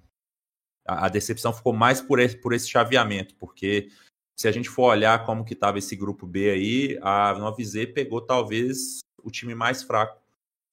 [0.87, 3.89] A, a decepção ficou mais por esse, por esse chaveamento, porque
[4.37, 8.20] se a gente for olhar como que estava esse grupo B aí, a 9Z pegou
[8.20, 10.20] talvez o time mais fraco.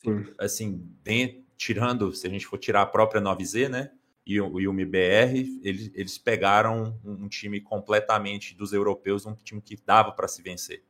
[0.04, 0.26] Sim.
[0.38, 3.92] Assim, bem, tirando, se a gente for tirar a própria 9Z, né?
[4.26, 9.34] E o, e o MBR, eles, eles pegaram um, um time completamente dos europeus, um
[9.34, 10.84] time que dava para se vencer.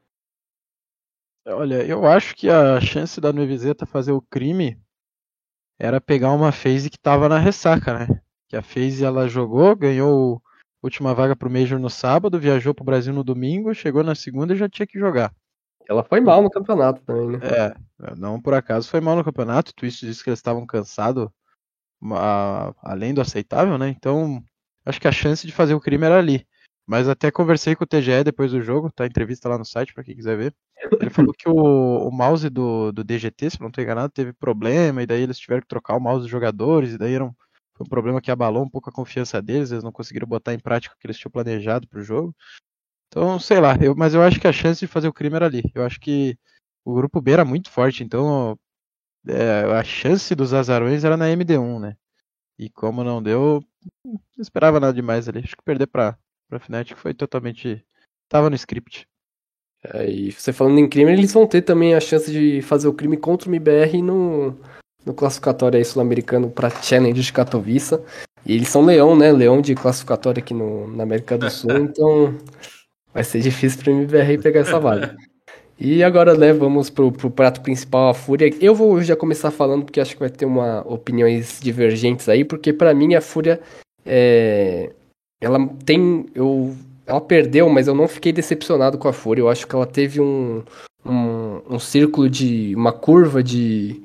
[1.45, 4.79] Olha, eu acho que a chance da Nueviseta fazer o crime
[5.77, 8.21] era pegar uma phase que tava na ressaca, né?
[8.47, 10.42] Que a phase ela jogou, ganhou
[10.83, 14.57] última vaga pro Major no sábado, viajou pro Brasil no domingo, chegou na segunda e
[14.57, 15.33] já tinha que jogar.
[15.89, 17.39] Ela foi mal no campeonato também, né?
[17.41, 17.75] É,
[18.17, 19.71] não por acaso foi mal no campeonato.
[19.71, 21.27] O Twist disse que eles estavam cansados,
[22.81, 23.89] além do aceitável, né?
[23.89, 24.43] Então,
[24.85, 26.45] acho que a chance de fazer o crime era ali.
[26.85, 29.93] Mas até conversei com o TGE depois do jogo, tá a entrevista lá no site
[29.93, 30.53] pra quem quiser ver.
[30.99, 35.01] Ele falou que o, o mouse do, do DGT, se não tô enganado, teve problema,
[35.01, 37.33] e daí eles tiveram que trocar o mouse dos jogadores, e daí era um,
[37.83, 40.95] um problema que abalou um pouco a confiança deles, eles não conseguiram botar em prática
[40.95, 42.35] o que eles tinham planejado pro jogo.
[43.07, 45.45] Então, sei lá, eu, mas eu acho que a chance de fazer o crime era
[45.45, 45.63] ali.
[45.75, 46.37] Eu acho que
[46.83, 48.57] o grupo B era muito forte, então
[49.27, 51.97] é, a chance dos azarões era na MD1, né?
[52.57, 53.63] E como não deu,
[54.05, 55.39] não esperava nada demais ali.
[55.39, 56.17] Acho que perder pra,
[56.47, 57.85] pra Fnatic foi totalmente.
[58.29, 59.07] Tava no script.
[59.83, 62.93] É, e você falando em crime, eles vão ter também a chance de fazer o
[62.93, 64.57] crime contra o MBR no,
[65.05, 67.99] no classificatório sul-americano para Challenge de Katowice.
[68.45, 69.31] E eles são leão, né?
[69.31, 72.35] Leão de classificatório aqui no, na América do Sul, então
[73.13, 75.15] vai ser difícil para o MBR pegar essa vaga.
[75.79, 78.53] E agora, né, vamos pro, pro prato principal, a Fúria.
[78.61, 82.71] Eu vou já começar falando, porque acho que vai ter uma opiniões divergentes aí, porque
[82.71, 83.59] para mim a Fúria
[84.05, 84.91] é,
[85.41, 86.25] ela tem.
[86.33, 86.75] Eu,
[87.05, 89.41] ela perdeu, mas eu não fiquei decepcionado com a Fúria.
[89.41, 90.63] Eu acho que ela teve um,
[91.05, 92.73] um, um círculo de.
[92.75, 94.01] uma curva de,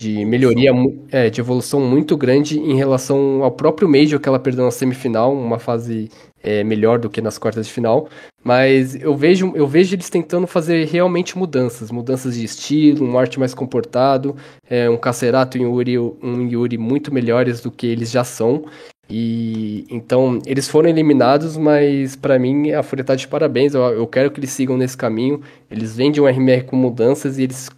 [0.00, 0.72] de melhoria,
[1.12, 5.30] é, de evolução muito grande em relação ao próprio Major que ela perdeu na semifinal,
[5.30, 6.08] uma fase
[6.42, 8.08] é, melhor do que nas quartas de final.
[8.42, 13.38] Mas eu vejo, eu vejo eles tentando fazer realmente mudanças, mudanças de estilo, um arte
[13.38, 14.34] mais comportado,
[14.70, 18.64] é, um Cacerato e um Yuri, um Yuri muito melhores do que eles já são.
[19.06, 23.74] E então eles foram eliminados, mas para mim a Fúria tá de parabéns.
[23.74, 25.42] Eu, eu, quero que eles sigam nesse caminho.
[25.70, 27.68] Eles vendem um RMR com mudanças e eles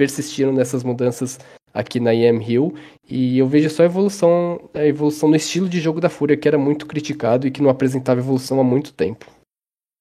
[0.00, 1.38] persistiram nessas mudanças
[1.74, 2.74] aqui na IM Hill.
[3.06, 6.48] E eu vejo só a evolução, a evolução no estilo de jogo da Fúria, que
[6.48, 9.26] era muito criticado e que não apresentava evolução há muito tempo.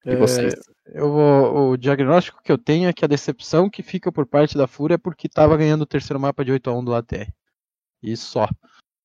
[0.06, 0.54] E vocês?
[0.88, 4.26] É, eu vou, o diagnóstico que eu tenho é que a decepção que fica por
[4.26, 6.96] parte da Fúria é porque estava ganhando o terceiro mapa de 8 a 1 do
[6.96, 7.28] ATR.
[8.02, 8.48] E só.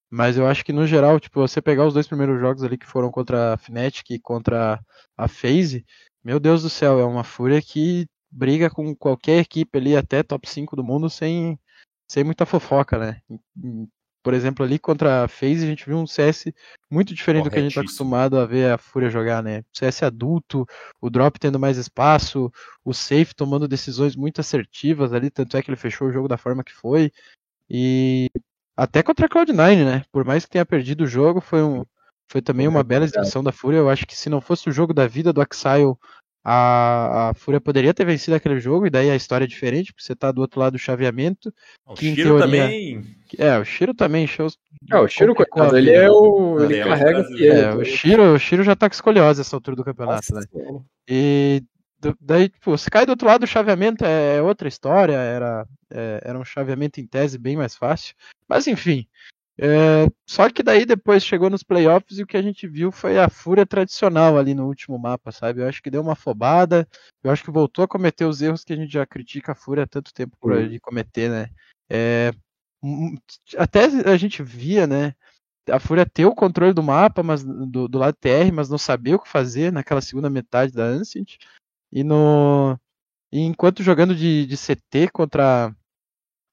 [0.08, 2.86] Mas eu acho que no geral, tipo, você pegar os dois primeiros jogos ali que
[2.86, 4.80] foram contra a Fnatic e contra
[5.16, 5.84] a FaZe,
[6.22, 10.48] meu Deus do céu, é uma fúria que briga com qualquer equipe ali, até top
[10.48, 11.58] 5 do mundo, sem,
[12.10, 13.20] sem muita fofoca, né?
[14.22, 16.46] Por exemplo, ali contra a FaZe a gente viu um CS
[16.90, 19.62] muito diferente do que a gente está acostumado a ver a Fúria jogar, né?
[19.72, 20.66] CS adulto,
[21.00, 22.50] o drop tendo mais espaço,
[22.84, 26.38] o safe tomando decisões muito assertivas ali, tanto é que ele fechou o jogo da
[26.38, 27.12] forma que foi.
[27.68, 28.30] E
[28.76, 30.04] até contra a Cloud9, né?
[30.10, 31.84] Por mais que tenha perdido o jogo, foi, um,
[32.26, 33.78] foi também uma bela exibição da Fúria.
[33.78, 35.94] Eu acho que se não fosse o jogo da vida do Axile,
[36.44, 40.04] a, a Fúria poderia ter vencido aquele jogo, e daí a história é diferente, porque
[40.04, 41.52] você tá do outro lado do chaveamento.
[41.86, 42.44] O Shiro teoria...
[42.44, 43.16] também.
[43.38, 44.26] É, o Shiro também.
[44.26, 44.48] Show...
[44.92, 46.60] É, o Shiro, coitado, ele é o.
[46.60, 47.26] Ele, é carrega.
[47.42, 50.80] É, o Shiro, o Shiro já tá com escoliose essa altura do campeonato, Nossa, né?
[51.08, 51.62] E
[52.20, 56.20] daí, tipo, você cai do outro lado do chaveamento, é, é outra história, era, é,
[56.22, 58.14] era um chaveamento em tese bem mais fácil.
[58.46, 59.06] Mas enfim.
[59.56, 63.18] É, só que daí depois chegou nos playoffs e o que a gente viu foi
[63.18, 65.60] a fúria tradicional ali no último mapa, sabe?
[65.60, 66.88] Eu acho que deu uma afobada,
[67.22, 69.84] eu acho que voltou a cometer os erros que a gente já critica a fúria
[69.84, 71.50] há tanto tempo por de cometer, né?
[71.88, 72.32] É,
[73.56, 75.14] até a gente via, né?
[75.70, 79.14] A Fúria ter o controle do mapa, mas do, do lado TR, mas não saber
[79.14, 81.38] o que fazer naquela segunda metade da Ancient.
[81.90, 82.78] E no.
[83.32, 85.74] E enquanto jogando de, de CT contra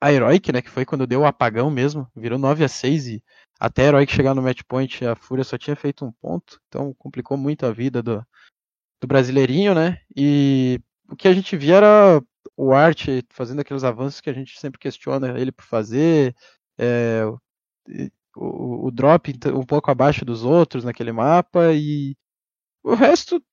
[0.02, 0.62] a Heroic, né?
[0.62, 3.24] Que foi quando deu o apagão mesmo, virou 9 a 6 e
[3.60, 6.94] até a Heroic chegar no match point, a Fúria só tinha feito um ponto, então
[6.98, 8.26] complicou muito a vida do,
[9.00, 10.00] do brasileirinho, né?
[10.16, 12.22] E o que a gente via era
[12.58, 16.36] o Art fazendo aqueles avanços que a gente sempre questiona ele por fazer,
[16.78, 17.24] é,
[18.36, 22.16] o, o, drop um pouco abaixo dos outros naquele mapa e
[22.84, 23.44] o resto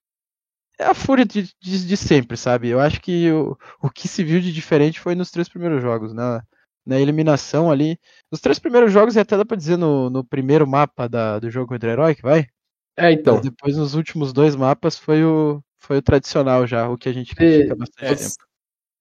[0.79, 2.69] é a fúria de, de, de, sempre, sabe?
[2.69, 6.15] Eu acho que o, o que se viu de diferente foi nos três primeiros jogos,
[6.15, 6.41] né?
[6.87, 7.99] Na eliminação ali.
[8.31, 11.51] Nos três primeiros jogos, e até dá pra dizer no, no primeiro mapa da, do
[11.51, 12.47] jogo contra o Heroic, vai?
[12.97, 13.35] É, então.
[13.35, 17.13] Mas depois nos últimos dois mapas foi o, foi o tradicional já, o que a
[17.13, 18.49] gente critica bastante é, tempo.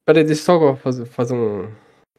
[0.06, 1.72] Peraí, deixa eu só fazer, fazer um,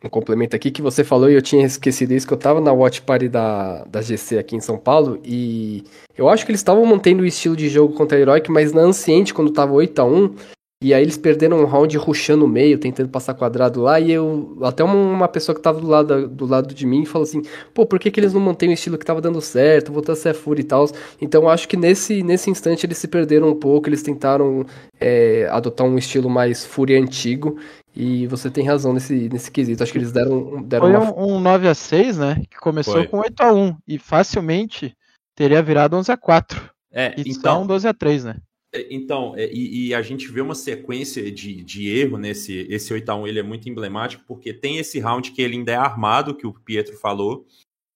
[0.04, 2.72] um complemento aqui que você falou e eu tinha esquecido isso, que eu tava na
[2.72, 5.84] Watch Party da, da GC aqui em São Paulo e
[6.16, 8.82] eu acho que eles estavam mantendo o estilo de jogo contra a Heroic, mas na
[8.82, 10.34] Anciente, quando tava 8 a 1
[10.80, 14.56] e aí eles perderam um round rushando o meio, tentando passar quadrado lá, e eu.
[14.62, 17.42] Até uma, pessoa que tava do lado, do lado de mim falou assim,
[17.74, 20.20] pô, por que, que eles não mantêm o estilo que tava dando certo, voltando a
[20.20, 20.86] ser fúria e tal.
[21.20, 24.64] Então acho que nesse, nesse instante eles se perderam um pouco, eles tentaram
[25.00, 27.58] é, adotar um estilo mais fúria antigo.
[27.94, 29.82] E você tem razão nesse, nesse quesito.
[29.82, 31.14] Acho que eles deram, deram Foi uma...
[31.14, 32.42] um, um 9 a 6 né?
[32.48, 33.06] Que começou Foi.
[33.08, 34.96] com 8 a 1 E facilmente
[35.34, 38.36] teria virado 11 a 4 É, e então, são 12 a 3 né?
[38.72, 42.92] É, então, é, e, e, a gente vê uma sequência de, de erro nesse esse
[42.92, 46.46] 8x1, ele é muito emblemático, porque tem esse round que ele ainda é armado, que
[46.46, 47.46] o Pietro falou.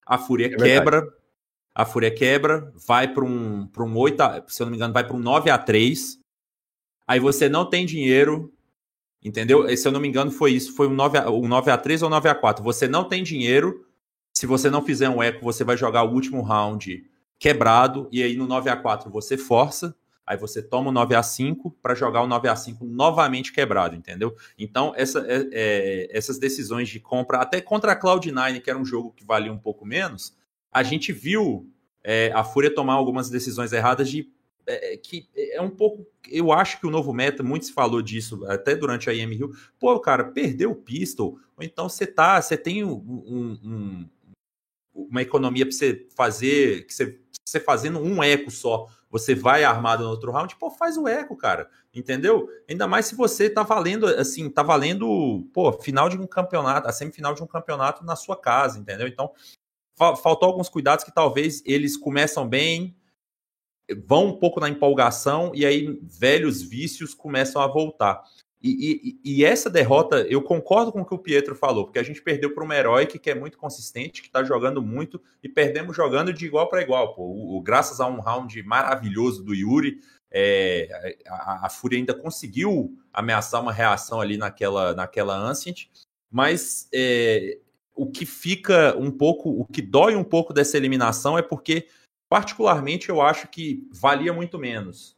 [0.03, 1.17] A Fúria é quebra, verdade.
[1.75, 5.05] a Fúria quebra, vai para um, um 8, a, se eu não me engano, vai
[5.05, 6.19] para um 9 a 3
[7.07, 8.52] Aí você não tem dinheiro,
[9.23, 9.75] Entendeu?
[9.77, 10.75] Se eu não me engano, foi isso.
[10.75, 13.23] Foi um 9 a, um 9 a 3 ou 9 a 4 Você não tem
[13.23, 13.85] dinheiro.
[14.33, 17.05] Se você não fizer um eco, você vai jogar o último round
[17.39, 18.09] quebrado.
[18.11, 19.95] E aí no 9 a 4 você força.
[20.25, 23.95] Aí você toma o 9 a 5 para jogar o 9 a 5 novamente quebrado,
[23.95, 24.35] entendeu?
[24.57, 28.85] Então, essa, é, é, essas decisões de compra, até contra a Cloud9, que era um
[28.85, 30.33] jogo que valia um pouco menos,
[30.71, 31.69] a gente viu
[32.01, 34.23] é, a Fúria tomar algumas decisões erradas de
[34.67, 36.05] é, que é um pouco.
[36.29, 39.51] Eu acho que o novo meta, muito se falou disso até durante a IM Rio.
[39.79, 44.09] Pô, cara, perdeu o pistol, ou então você tá, você tem um, um,
[44.93, 50.03] uma economia para você fazer, que você, você fazendo um eco só, você vai armado
[50.03, 51.69] no outro round, pô, faz o eco, cara.
[51.93, 52.49] Entendeu?
[52.67, 56.91] Ainda mais se você tá valendo, assim, tá valendo, pô, final de um campeonato, a
[56.91, 59.07] semifinal de um campeonato na sua casa, entendeu?
[59.07, 59.31] Então,
[59.95, 62.95] faltou alguns cuidados que talvez eles começam bem,
[63.95, 68.23] vão um pouco na empolgação e aí velhos vícios começam a voltar.
[68.61, 72.03] E, e, e, essa derrota, eu concordo com o que o Pietro falou, porque a
[72.03, 75.93] gente perdeu para uma heróica que é muito consistente, que está jogando muito, e perdemos
[75.93, 77.13] jogando de igual para igual.
[77.13, 77.23] Pô.
[77.23, 79.99] O, o, graças a um round maravilhoso do Yuri,
[80.31, 80.87] é,
[81.27, 85.87] a, a Fúria ainda conseguiu ameaçar uma reação ali naquela, naquela Ancient,
[86.31, 87.59] mas é,
[87.93, 91.87] o que fica um pouco, o que dói um pouco dessa eliminação é porque
[92.33, 95.15] Particularmente, eu acho que valia muito menos.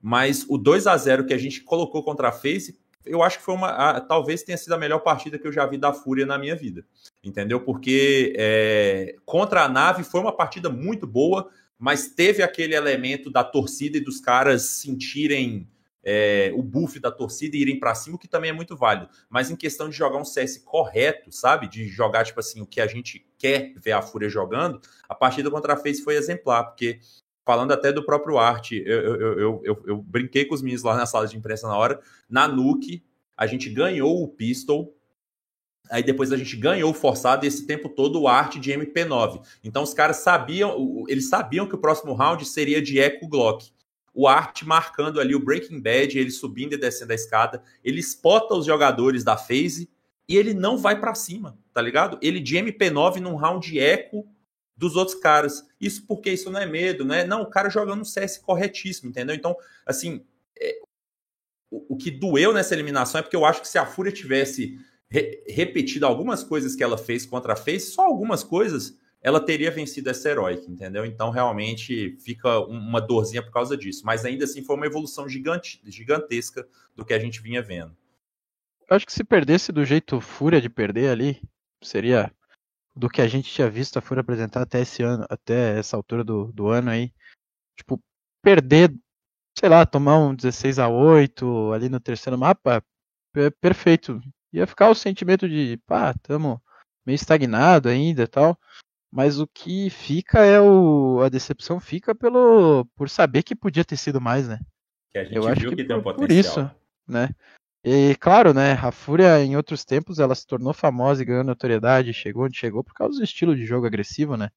[0.00, 3.44] Mas o 2 a 0 que a gente colocou contra a FaZe, eu acho que
[3.44, 3.68] foi uma.
[3.68, 6.56] A, talvez tenha sido a melhor partida que eu já vi da Fúria na minha
[6.56, 6.82] vida.
[7.22, 7.60] Entendeu?
[7.60, 13.44] Porque é, contra a nave foi uma partida muito boa, mas teve aquele elemento da
[13.44, 15.68] torcida e dos caras sentirem
[16.04, 19.08] é, o buff da torcida e irem para cima, o que também é muito válido.
[19.28, 21.68] Mas em questão de jogar um CS correto, sabe?
[21.68, 25.50] De jogar, tipo assim, o que a gente quer ver a Fúria jogando, a partida
[25.50, 27.00] contra a FaZe foi exemplar, porque
[27.44, 31.06] falando até do próprio Art, eu, eu, eu, eu, brinquei com os meninos lá na
[31.06, 33.04] sala de imprensa na hora, na Nuke,
[33.36, 34.94] a gente ganhou o Pistol,
[35.90, 39.42] Aí depois a gente ganhou forçado esse tempo todo o arte de MP9.
[39.62, 43.70] Então os caras sabiam, eles sabiam que o próximo round seria de Echo Glock
[44.14, 48.54] o Art marcando ali o Breaking Bad, ele subindo e descendo a escada, ele spota
[48.54, 49.90] os jogadores da phase
[50.28, 52.16] e ele não vai para cima, tá ligado?
[52.22, 54.26] Ele de MP9 num round eco
[54.76, 55.66] dos outros caras.
[55.80, 57.24] Isso porque isso não é medo, né?
[57.24, 59.34] Não, o cara jogando CS corretíssimo, entendeu?
[59.34, 60.24] Então, assim,
[60.58, 60.78] é,
[61.70, 64.78] o, o, que doeu nessa eliminação é porque eu acho que se a Fúria tivesse
[65.08, 69.70] re repetido algumas coisas que ela fez contra a FaZe, só algumas coisas, ela teria
[69.70, 71.06] vencido essa heróica, entendeu?
[71.06, 74.04] Então, realmente, fica uma dorzinha por causa disso.
[74.04, 77.96] Mas ainda assim, foi uma evolução gigante, gigantesca do que a gente vinha vendo.
[78.86, 81.40] Eu acho que se perdesse do jeito Fúria de perder ali,
[81.82, 82.30] seria
[82.94, 86.22] do que a gente tinha visto a Fúria apresentar até esse ano, até essa altura
[86.22, 87.10] do, do ano aí.
[87.78, 87.98] Tipo,
[88.42, 88.94] perder,
[89.58, 92.84] sei lá, tomar um 16 a 8 ali no terceiro mapa,
[93.34, 94.20] é perfeito.
[94.52, 96.62] Ia ficar o sentimento de, pá, tamo
[97.06, 98.58] meio estagnado ainda e tal.
[99.14, 101.20] Mas o que fica é o.
[101.22, 102.84] A decepção fica pelo.
[102.96, 104.58] por saber que podia ter sido mais, né?
[105.12, 106.54] Que a gente Eu acho que, que tem um por, potencial.
[106.54, 107.28] Por isso, né?
[107.84, 112.12] E claro, né, a Fúria em outros tempos ela se tornou famosa e ganhou notoriedade,
[112.12, 114.50] chegou onde chegou por causa do estilo de jogo agressivo, né?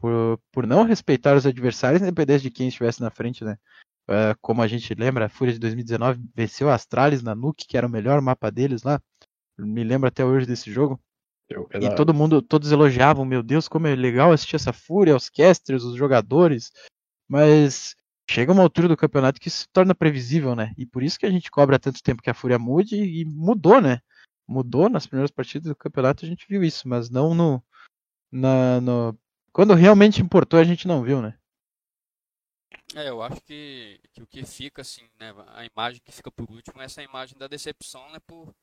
[0.00, 3.56] Por, por não respeitar os adversários, independente de quem estivesse na frente, né?
[4.08, 7.76] Uh, como a gente lembra, a Fúria de 2019 venceu a Astralis na Nuke, que
[7.76, 9.00] era o melhor mapa deles lá.
[9.56, 10.98] Me lembro até hoje desse jogo.
[11.80, 15.84] E todo mundo, todos elogiavam, meu Deus, como é legal assistir essa fúria, os casters,
[15.84, 16.72] os jogadores.
[17.28, 17.94] Mas
[18.28, 20.72] chega uma altura do campeonato que se torna previsível, né?
[20.76, 23.80] E por isso que a gente cobra tanto tempo que a fúria mude e mudou,
[23.80, 24.00] né?
[24.46, 27.62] Mudou nas primeiras partidas do campeonato, a gente viu isso, mas não no,
[28.30, 29.18] na, no
[29.52, 31.38] quando realmente importou a gente não viu, né?
[32.94, 36.50] É, eu acho que, que o que fica assim, né, a imagem que fica por
[36.50, 38.54] último é essa imagem da decepção, né, por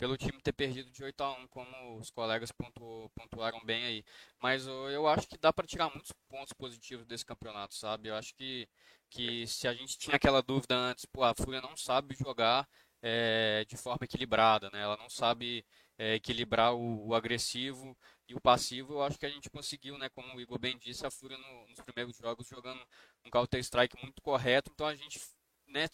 [0.00, 4.04] pelo time ter perdido de 8 a 1 como os colegas pontu, pontuaram bem aí.
[4.40, 8.08] Mas eu acho que dá para tirar muitos pontos positivos desse campeonato, sabe?
[8.08, 8.66] Eu acho que,
[9.10, 12.66] que se a gente tinha aquela dúvida antes, pô, a Fúria não sabe jogar
[13.02, 14.80] é, de forma equilibrada, né?
[14.80, 15.66] Ela não sabe
[15.98, 17.94] é, equilibrar o, o, agressivo
[18.26, 18.94] e o passivo.
[18.94, 20.08] Eu acho que a gente conseguiu, né?
[20.08, 22.82] Como o Igor bem disse, a Fúria no, nos primeiros jogos jogando
[23.26, 24.70] um Counter-Strike muito correto.
[24.72, 25.20] Então a gente
[25.68, 25.86] né,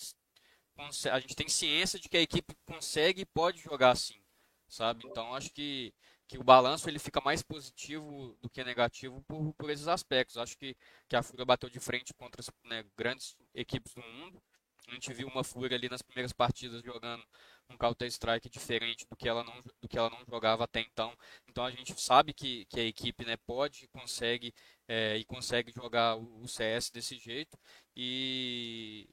[1.10, 4.20] a gente tem ciência de que a equipe consegue e pode jogar assim,
[4.68, 5.06] sabe?
[5.06, 5.92] Então acho que,
[6.28, 10.36] que o balanço ele fica mais positivo do que negativo por, por esses aspectos.
[10.36, 10.76] Acho que,
[11.08, 14.42] que a Fúria bateu de frente contra as né, grandes equipes do mundo.
[14.88, 17.24] A gente viu uma Fúria ali nas primeiras partidas jogando
[17.68, 21.16] um Counter-Strike diferente do que, ela não, do que ela não jogava até então.
[21.48, 24.54] Então a gente sabe que, que a equipe né, pode consegue
[24.86, 27.58] é, e consegue jogar o CS desse jeito.
[27.96, 29.08] E,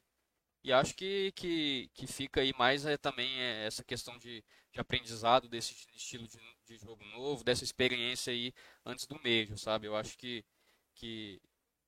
[0.64, 4.42] e acho que, que, que fica aí mais é, também é, essa questão de,
[4.72, 8.52] de aprendizado desse estilo de, de, jogo novo, dessa experiência aí
[8.84, 9.86] antes do Major, sabe?
[9.86, 10.42] Eu acho que,
[10.94, 11.38] que,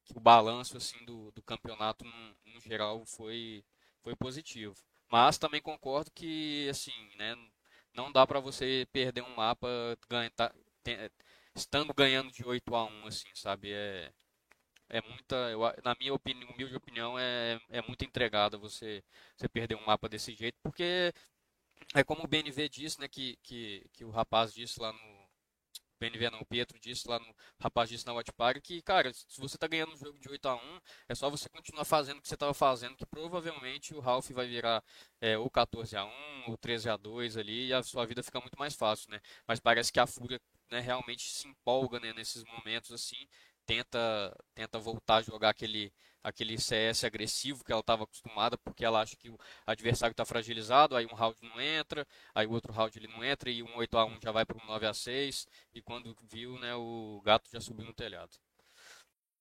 [0.04, 3.64] que o balanço assim do, do campeonato no, no, geral foi,
[4.02, 4.76] foi positivo.
[5.10, 7.34] Mas também concordo que assim, né,
[7.94, 9.68] não dá para você perder um mapa,
[10.08, 10.52] ganhar, tá,
[11.54, 13.72] estando ganhando de 8 a 1 assim, sabe?
[13.72, 14.12] É,
[14.88, 19.02] é muita, eu, na minha opinião, humilde opinião, é, é muito entregada você,
[19.36, 21.12] você perder um mapa desse jeito, porque
[21.94, 25.26] é como o BNV disse, né, que, que, que o rapaz disse lá no
[25.98, 29.56] BNV não, o Pietro disse lá no rapaz disse na Party que, cara, se você
[29.56, 32.28] tá ganhando um jogo de 8 a 1 é só você continuar fazendo o que
[32.28, 34.84] você estava fazendo, que provavelmente o Ralph vai virar
[35.20, 36.10] é, ou 14 a 1
[36.48, 39.20] ou 13 a 2 ali e a sua vida fica muito mais fácil, né?
[39.46, 43.26] Mas parece que a Fúria né, realmente se empolga né, nesses momentos assim
[43.66, 45.92] tenta, tenta voltar a jogar aquele,
[46.22, 50.96] aquele CS agressivo que ela estava acostumada, porque ela acha que o adversário está fragilizado,
[50.96, 53.98] aí um round não entra, aí o outro round ele não entra, e um 8
[53.98, 57.50] a 1 já vai para um 9 a 6 e quando viu, né, o gato
[57.52, 58.30] já subiu no telhado.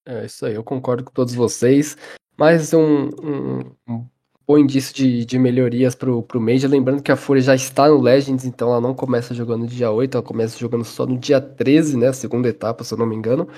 [0.05, 1.95] É isso aí, eu concordo com todos vocês.
[2.37, 4.09] Mais um, um, um
[4.47, 6.69] bom indício de, de melhorias pro, pro Major.
[6.69, 10.17] Lembrando que a Fúria já está no Legends, então ela não começa jogando dia 8,
[10.17, 12.09] ela começa jogando só no dia 13, né?
[12.09, 13.49] A segunda etapa, se eu não me engano.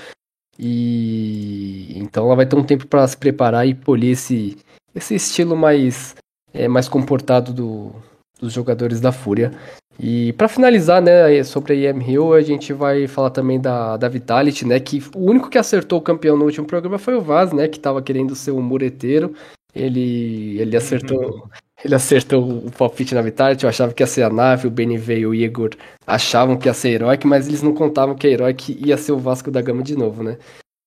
[0.59, 4.57] E então ela vai ter um tempo para se preparar e polir esse,
[4.95, 6.15] esse estilo mais,
[6.53, 7.91] é, mais comportado do,
[8.39, 9.51] dos jogadores da Fúria.
[9.99, 14.07] E para finalizar, né, sobre a EM Hill, a gente vai falar também da, da
[14.07, 17.51] Vitality, né, que o único que acertou o campeão no último programa foi o Vaz,
[17.51, 19.33] né, que estava querendo ser um mureteiro.
[19.73, 21.49] Ele, ele acertou
[21.83, 25.19] ele acertou o palpite na Vitality, eu achava que ia ser a nave, o BNV
[25.19, 25.71] e o Igor
[26.05, 29.19] achavam que ia ser Heroic, mas eles não contavam que a Heroic ia ser o
[29.19, 30.37] Vasco da Gama de novo, né?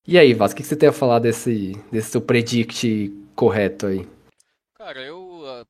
[0.07, 4.07] E aí, Vasco, o que você tem a falar desse, desse seu predict correto aí?
[4.77, 5.21] Cara, eu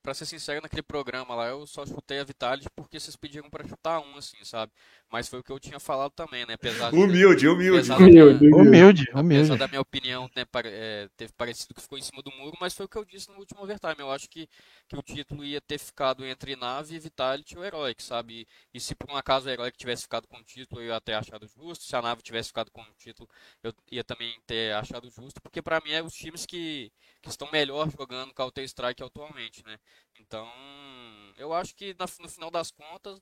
[0.01, 3.67] pra ser sincero, naquele programa lá, eu só chutei a Vitality porque vocês pediram pra
[3.67, 4.71] chutar um, assim, sabe?
[5.11, 6.53] Mas foi o que eu tinha falado também, né?
[6.53, 7.91] Apesar humilde, humilde.
[7.91, 9.41] Humilde, humilde, humilde.
[9.41, 12.73] Apesar da minha opinião, né, é, teve parecido que ficou em cima do muro, mas
[12.73, 13.95] foi o que eu disse no último overtime.
[13.99, 14.47] Eu acho que,
[14.87, 18.47] que o título ia ter ficado entre Nave, Vitality ou Heroic, sabe?
[18.73, 21.01] E, e se por um acaso o Heroic tivesse ficado com o título, eu ia
[21.01, 21.83] ter achado justo.
[21.83, 23.27] Se a Nave tivesse ficado com o título,
[23.63, 26.89] eu ia também ter achado justo, porque para mim é os times que,
[27.21, 29.77] que estão melhor jogando Counter-Strike atualmente, né?
[30.19, 30.47] Então,
[31.37, 33.19] eu acho que no final das contas,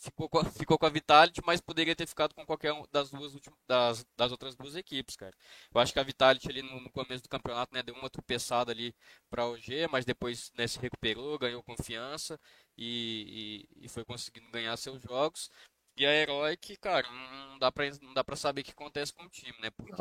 [0.00, 3.10] ficou com, a, ficou com a Vitality, mas poderia ter ficado com qualquer uma das
[3.10, 5.34] duas últimas, das, das outras duas equipes, cara.
[5.72, 8.72] Eu acho que a Vitality ali no, no começo do campeonato, né, deu uma tropeçada
[8.72, 8.94] ali
[9.28, 12.40] para o OG, mas depois né, se recuperou, ganhou confiança
[12.76, 15.50] e, e, e, foi conseguindo ganhar seus jogos.
[15.96, 19.24] E a Heroic, cara, não dá pra, não dá pra saber o que acontece com
[19.24, 19.70] o time, né?
[19.70, 19.92] Porque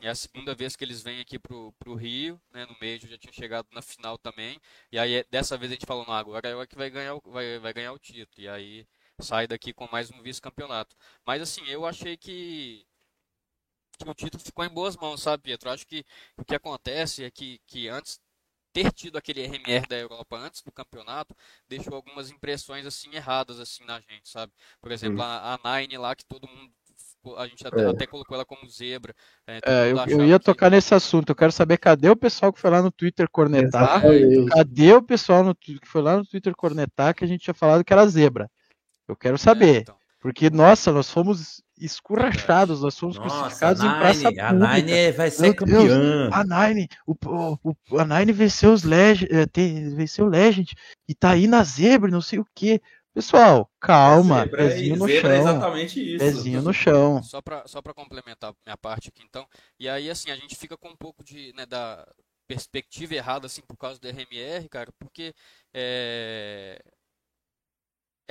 [0.00, 2.66] é a segunda vez que eles vêm aqui pro, pro Rio, né?
[2.66, 4.60] No meio já tinha chegado na final também.
[4.92, 7.58] E aí dessa vez a gente falou, não, agora é o que vai ganhar, vai,
[7.58, 8.44] vai ganhar o título.
[8.44, 8.86] E aí
[9.20, 10.96] sai daqui com mais um vice-campeonato.
[11.26, 12.86] Mas assim, eu achei que,
[13.98, 15.68] que o título ficou em boas mãos, sabe, Pietro?
[15.68, 16.04] Eu acho que
[16.36, 18.20] o que acontece é que, que antes
[18.72, 21.34] ter tido aquele RMR da Europa antes do campeonato
[21.68, 24.52] deixou algumas impressões assim erradas assim na gente, sabe?
[24.80, 26.72] Por exemplo, a, a Nine lá que todo mundo
[27.36, 27.86] a gente até, é.
[27.86, 29.14] até colocou ela como zebra.
[29.46, 30.76] É, é eu, eu, ia tocar que...
[30.76, 31.30] nesse assunto.
[31.30, 34.02] Eu quero saber cadê o pessoal que foi lá no Twitter cornetar?
[34.50, 37.84] Cadê o pessoal no, que foi lá no Twitter cornetar que a gente tinha falado
[37.84, 38.50] que era zebra?
[39.06, 39.76] Eu quero saber.
[39.76, 40.00] É, então.
[40.20, 44.46] Porque, nossa, nós fomos escurrachados, nós fomos Nossa, crucificados Nine, em praça pública.
[44.46, 46.30] A Nine vai ser campeã.
[46.30, 47.14] a Nine, o,
[47.64, 49.46] o, a Nine venceu os Legend, eh,
[49.96, 50.74] venceu o Legend
[51.08, 52.82] e tá aí na zebra, não sei o que.
[53.12, 55.30] Pessoal, calma, zebra, pezinho no chão.
[55.30, 56.24] É exatamente isso.
[56.24, 57.22] Pezinho no chão.
[57.22, 59.46] Só para só para complementar minha parte aqui, então.
[59.78, 62.06] E aí, assim, a gente fica com um pouco de, né, da
[62.46, 65.34] perspectiva errada, assim, por causa do RMR, cara, porque
[65.74, 66.80] é,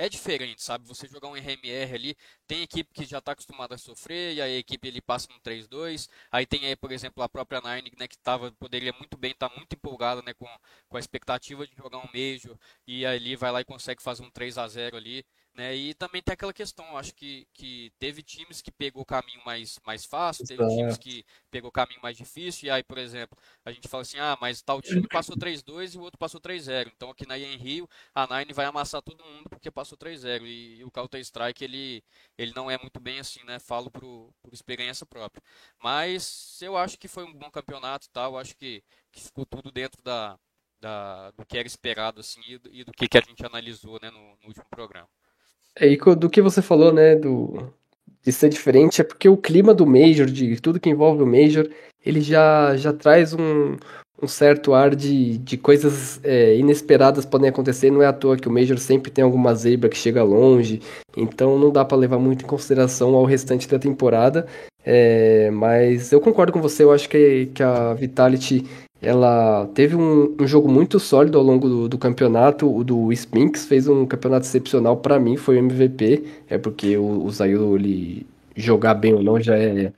[0.00, 0.86] é diferente, sabe?
[0.88, 4.56] Você jogar um RMR ali, tem equipe que já está acostumada a sofrer, e aí
[4.56, 6.08] a equipe ele passa no 3-2.
[6.32, 9.50] Aí tem aí, por exemplo, a própria Nine, né, que tava, poderia muito bem estar
[9.50, 10.46] tá muito empolgada né, com,
[10.88, 14.30] com a expectativa de jogar um Major, e ali vai lá e consegue fazer um
[14.30, 15.22] 3 a 0 ali.
[15.60, 15.76] Né?
[15.76, 19.78] E também tem aquela questão, acho que, que teve times que pegou o caminho mais,
[19.84, 23.70] mais fácil, teve times que pegou o caminho mais difícil, e aí, por exemplo, a
[23.70, 26.90] gente fala assim, ah, mas tal time passou 3-2 e o outro passou 3-0.
[26.96, 30.46] Então aqui na em Rio, a Nine vai amassar todo mundo porque passou 3-0.
[30.46, 32.02] E, e, o Counter-Strike, ele,
[32.38, 33.58] ele não é muito bem assim, né?
[33.58, 35.42] Falo por, por experiência própria.
[35.78, 38.82] Mas eu acho que foi um bom campeonato e tal, acho que,
[39.12, 40.38] que ficou tudo dentro da,
[40.80, 43.98] da, do que era esperado assim, e, do, e do que, que a gente analisou
[44.00, 45.08] né, no, no último programa.
[45.76, 47.72] É, e do que você falou, né, do,
[48.22, 51.68] de ser diferente, é porque o clima do Major, de tudo que envolve o Major,
[52.04, 53.76] ele já, já traz um,
[54.22, 57.90] um certo ar de, de coisas é, inesperadas podem acontecer.
[57.90, 60.80] Não é à toa que o Major sempre tem alguma zebra que chega longe,
[61.16, 64.46] então não dá para levar muito em consideração ao restante da temporada.
[64.84, 68.64] É, mas eu concordo com você, eu acho que, que a Vitality
[69.02, 72.72] ela teve um, um jogo muito sólido ao longo do, do campeonato.
[72.72, 76.24] O do Spinks fez um campeonato excepcional para mim, foi o MVP.
[76.48, 78.26] É porque o, o Zayu, ele
[78.56, 79.92] jogar bem ou não já é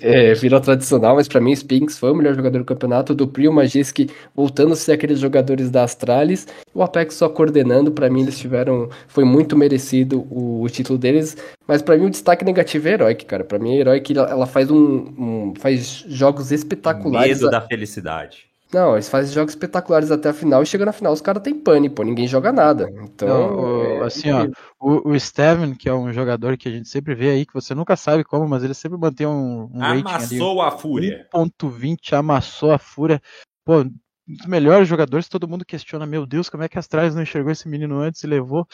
[0.00, 3.12] é, virou tradicional, mas para mim Spinks foi o melhor jogador do campeonato.
[3.12, 6.46] O Dupri e o Magisk voltando a ser aqueles jogadores da Astralis.
[6.74, 8.88] O Apex só coordenando, para mim eles tiveram.
[9.06, 11.36] Foi muito merecido o, o título deles.
[11.66, 13.44] Mas para mim o destaque negativo é Heroic, cara.
[13.44, 14.76] Para mim Heroic ela faz um,
[15.18, 17.38] um, faz jogos espetaculares.
[17.40, 18.46] Medo da felicidade.
[18.76, 21.58] Não, eles fazem jogos espetaculares até a final e chega na final os caras têm
[21.58, 22.92] pane, pô, ninguém joga nada.
[23.02, 24.46] Então, Não, o- é- assim, ó,
[24.78, 27.74] o, o Steven, que é um jogador que a gente sempre vê aí, que você
[27.74, 30.02] nunca sabe como, mas ele sempre mantém um, um rating ali.
[30.10, 31.26] Amassou a fúria.
[31.34, 33.18] 1.20, amassou a fúria.
[33.64, 33.90] Pô, um
[34.26, 37.50] dos melhores jogadores, todo mundo questiona, meu Deus, como é que a Astralis não enxergou
[37.50, 38.66] esse menino antes e levou?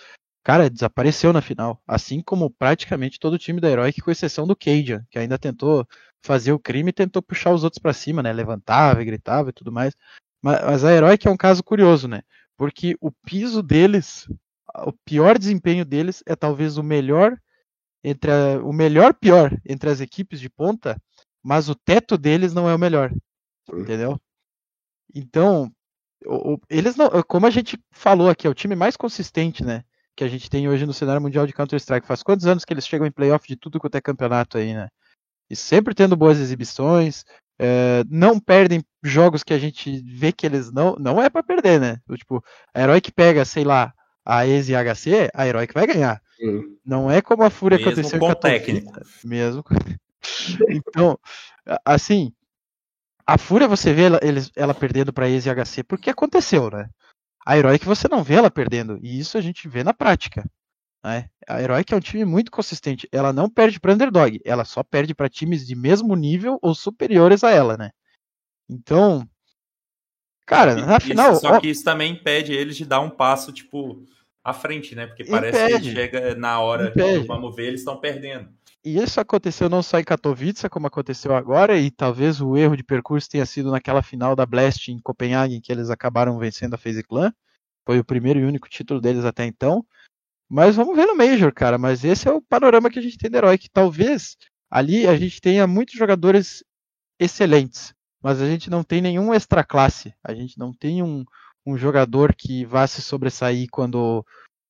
[0.42, 1.80] Cara, desapareceu na final.
[1.86, 5.86] Assim como praticamente todo o time da Heroic, com exceção do Cajun, que ainda tentou
[6.22, 8.32] fazer o crime e tentou puxar os outros pra cima, né?
[8.32, 9.94] Levantava e gritava e tudo mais.
[10.42, 12.22] Mas, mas a Heroic é um caso curioso, né?
[12.56, 14.28] Porque o piso deles,
[14.86, 17.36] o pior desempenho deles é talvez o melhor
[18.04, 21.00] entre a- o melhor pior entre as equipes de ponta,
[21.42, 23.12] mas o teto deles não é o melhor.
[23.72, 24.20] Entendeu?
[25.14, 25.70] Então,
[26.24, 29.84] o- o- eles não, como a gente falou aqui, é o time mais consistente, né?
[30.16, 32.06] Que a gente tem hoje no cenário mundial de Counter-Strike.
[32.06, 34.88] Faz quantos anos que eles chegam em playoff de tudo quanto é campeonato aí, né?
[35.52, 37.26] E sempre tendo boas exibições,
[37.58, 40.96] é, não perdem jogos que a gente vê que eles não.
[40.98, 41.98] Não é pra perder, né?
[42.16, 42.42] Tipo,
[42.72, 43.92] a Heroic pega, sei lá,
[44.24, 46.22] a ESE e a HC, a Heroic vai ganhar.
[46.42, 46.74] Hum.
[46.82, 48.58] Não é como a Fúria Mesmo aconteceu com em Katowice.
[48.64, 49.00] técnico.
[49.22, 49.62] Mesmo.
[49.62, 49.74] com-
[50.70, 51.18] então,
[51.66, 52.32] a- assim,
[53.26, 56.88] a Fúria você vê ela, eles, ela perdendo pra ESE e HC porque aconteceu, né?
[57.44, 60.44] A Heroic você não vê ela perdendo, e isso a gente vê na prática.
[61.04, 61.28] Né?
[61.48, 63.08] A Heroic é um time muito consistente.
[63.10, 67.42] Ela não perde para underdog, ela só perde para times de mesmo nível ou superiores
[67.42, 67.90] a ela, né?
[68.70, 69.28] Então,
[70.46, 73.52] cara, na Isso- final, só ó, que isso também impede eles de dar um passo,
[73.52, 74.04] tipo,
[74.44, 75.06] à frente, né?
[75.06, 75.88] Porque parece Impede.
[75.90, 77.20] que chega na hora Impede.
[77.22, 78.48] que vamos ver, eles estão perdendo.
[78.84, 82.82] E isso aconteceu não só em Katowice, como aconteceu agora, e talvez o erro de
[82.82, 86.78] percurso tenha sido naquela final da Blast em Copenhague, em que eles acabaram vencendo a
[86.78, 87.32] FaZe Clan.
[87.86, 89.84] Foi o primeiro e único título deles até então.
[90.52, 91.78] Mas vamos ver no Major, cara.
[91.78, 93.70] Mas esse é o panorama que a gente tem da Heroic.
[93.72, 94.36] Talvez
[94.70, 96.62] ali a gente tenha muitos jogadores
[97.18, 100.12] excelentes, mas a gente não tem nenhum extra classe.
[100.22, 101.24] A gente não tem um,
[101.64, 104.22] um jogador que vá se sobressair quando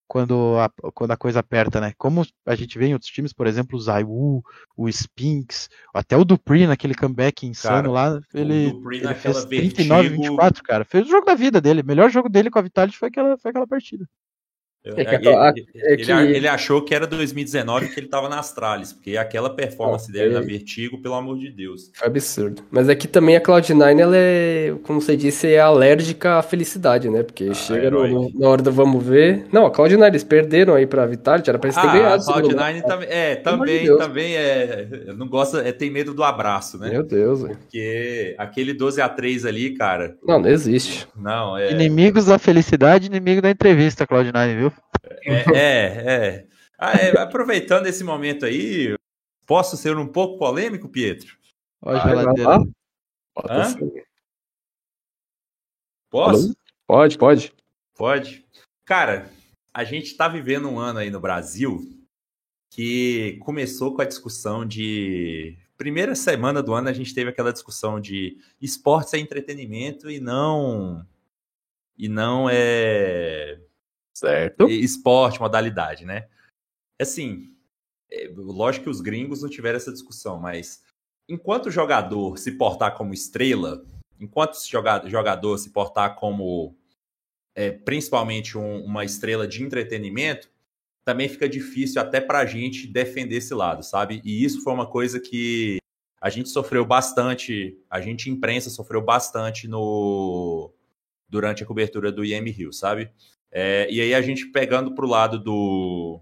[0.06, 1.92] quando a, quando a coisa aperta, né?
[1.98, 4.42] Como a gente vê em outros times, por exemplo, o Zaiwu,
[4.76, 10.22] o Spinks, até o Dupri naquele comeback insano lá, ele, ele fez 39 vertigo.
[10.22, 10.84] 24, cara.
[10.84, 11.80] Fez o jogo da vida dele.
[11.80, 14.06] O melhor jogo dele com a Vitality foi aquela, foi aquela partida.
[14.84, 18.08] É que ele, a- ele- é ele- que- ele achou que era 2019 que ele
[18.08, 21.90] tava na Astralis, porque aquela performance Não, dele na é- Vertigo, pelo amor de Deus.
[21.94, 22.62] Foi absurdo.
[22.68, 27.22] Mas aqui também a Cloud9, ela é, como você disse, é alérgica à felicidade, né?
[27.22, 29.44] Porque chega no- na hora do vamos ver.
[29.52, 32.14] Não, a Cloud9, eles perderam aí pra Vitality, era pra eles terem Ah, ganhado.
[32.14, 32.82] a segundo Cloud9 lugar.
[32.82, 36.90] também, é, amor de também, também é, não gosta, é, tem medo do abraço, né?
[36.90, 37.56] Meu Deus, velho.
[37.56, 41.06] Porque aquele 12 a 3 ali, cara, Não, não existe.
[41.16, 44.71] não, é, Inimigos da felicidade, inimigo da entrevista, Cloud9, viu?
[45.24, 46.46] É, é, é.
[46.78, 48.96] Ah, é, aproveitando esse momento aí,
[49.46, 51.36] posso ser um pouco polêmico, Pietro?
[51.80, 52.62] Ó a geladeira.
[53.48, 53.92] assim.
[56.10, 56.56] Posso?
[56.86, 57.52] Pode, pode.
[57.94, 58.44] Pode.
[58.84, 59.30] Cara,
[59.72, 61.80] a gente tá vivendo um ano aí no Brasil
[62.70, 65.56] que começou com a discussão de.
[65.76, 71.04] Primeira semana do ano a gente teve aquela discussão de esportes é entretenimento e não.
[71.96, 73.58] E não é
[74.14, 74.68] Certo.
[74.68, 76.28] esporte, modalidade, né?
[77.00, 77.54] Assim,
[78.10, 80.82] é, lógico que os gringos não tiveram essa discussão, mas
[81.28, 83.84] enquanto o jogador se portar como estrela,
[84.20, 86.76] enquanto joga- jogador se portar como
[87.54, 90.50] é, principalmente um- uma estrela de entretenimento,
[91.04, 94.22] também fica difícil até pra gente defender esse lado, sabe?
[94.24, 95.76] E isso foi uma coisa que
[96.18, 100.72] a gente sofreu bastante, a gente imprensa sofreu bastante no
[101.28, 103.10] durante a cobertura do IM Rio, sabe?
[103.52, 106.20] É, e aí a gente pegando pro lado do,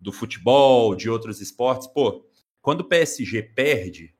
[0.00, 2.26] do futebol, de outros esportes, pô,
[2.62, 4.14] quando o PSG perde,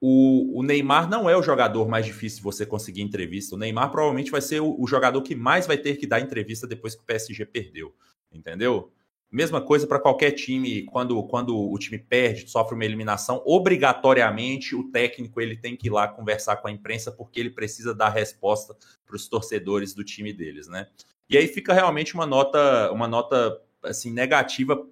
[0.00, 3.56] o, o Neymar não é o jogador mais difícil de você conseguir entrevista.
[3.56, 6.66] O Neymar provavelmente vai ser o, o jogador que mais vai ter que dar entrevista
[6.66, 7.92] depois que o PSG perdeu,
[8.30, 8.92] entendeu?
[9.34, 14.92] Mesma coisa para qualquer time, quando, quando o time perde, sofre uma eliminação, obrigatoriamente o
[14.92, 18.76] técnico ele tem que ir lá conversar com a imprensa porque ele precisa dar resposta
[19.04, 20.86] para os torcedores do time deles, né?
[21.28, 24.86] E aí fica realmente uma nota, uma nota assim negativa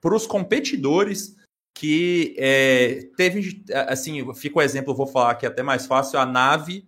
[0.00, 1.36] para os competidores
[1.74, 6.86] que é, teve, assim, fica o exemplo, vou falar aqui até mais fácil, a nave,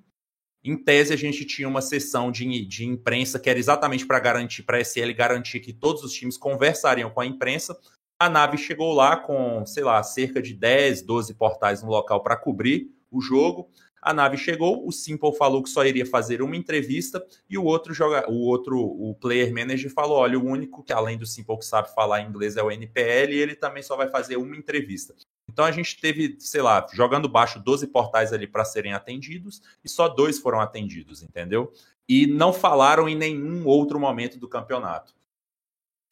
[0.65, 4.63] em tese a gente tinha uma sessão de, de imprensa que era exatamente para garantir,
[4.63, 7.77] para a SL garantir que todos os times conversariam com a imprensa,
[8.19, 12.37] a nave chegou lá com, sei lá, cerca de 10, 12 portais no local para
[12.37, 13.69] cobrir o jogo.
[14.01, 17.93] A nave chegou, o Simple falou que só iria fazer uma entrevista e o outro
[17.93, 21.65] joga, o outro, o player manager falou: olha, o único que além do Simple que
[21.65, 25.15] sabe falar inglês é o NPL e ele também só vai fazer uma entrevista.
[25.53, 29.89] Então a gente teve, sei lá, jogando baixo 12 portais ali para serem atendidos e
[29.89, 31.73] só dois foram atendidos, entendeu?
[32.09, 35.15] E não falaram em nenhum outro momento do campeonato.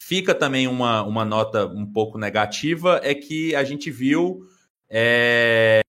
[0.02, 4.46] Fica também uma, uma nota um pouco negativa, é que a gente viu.
[4.88, 5.80] É,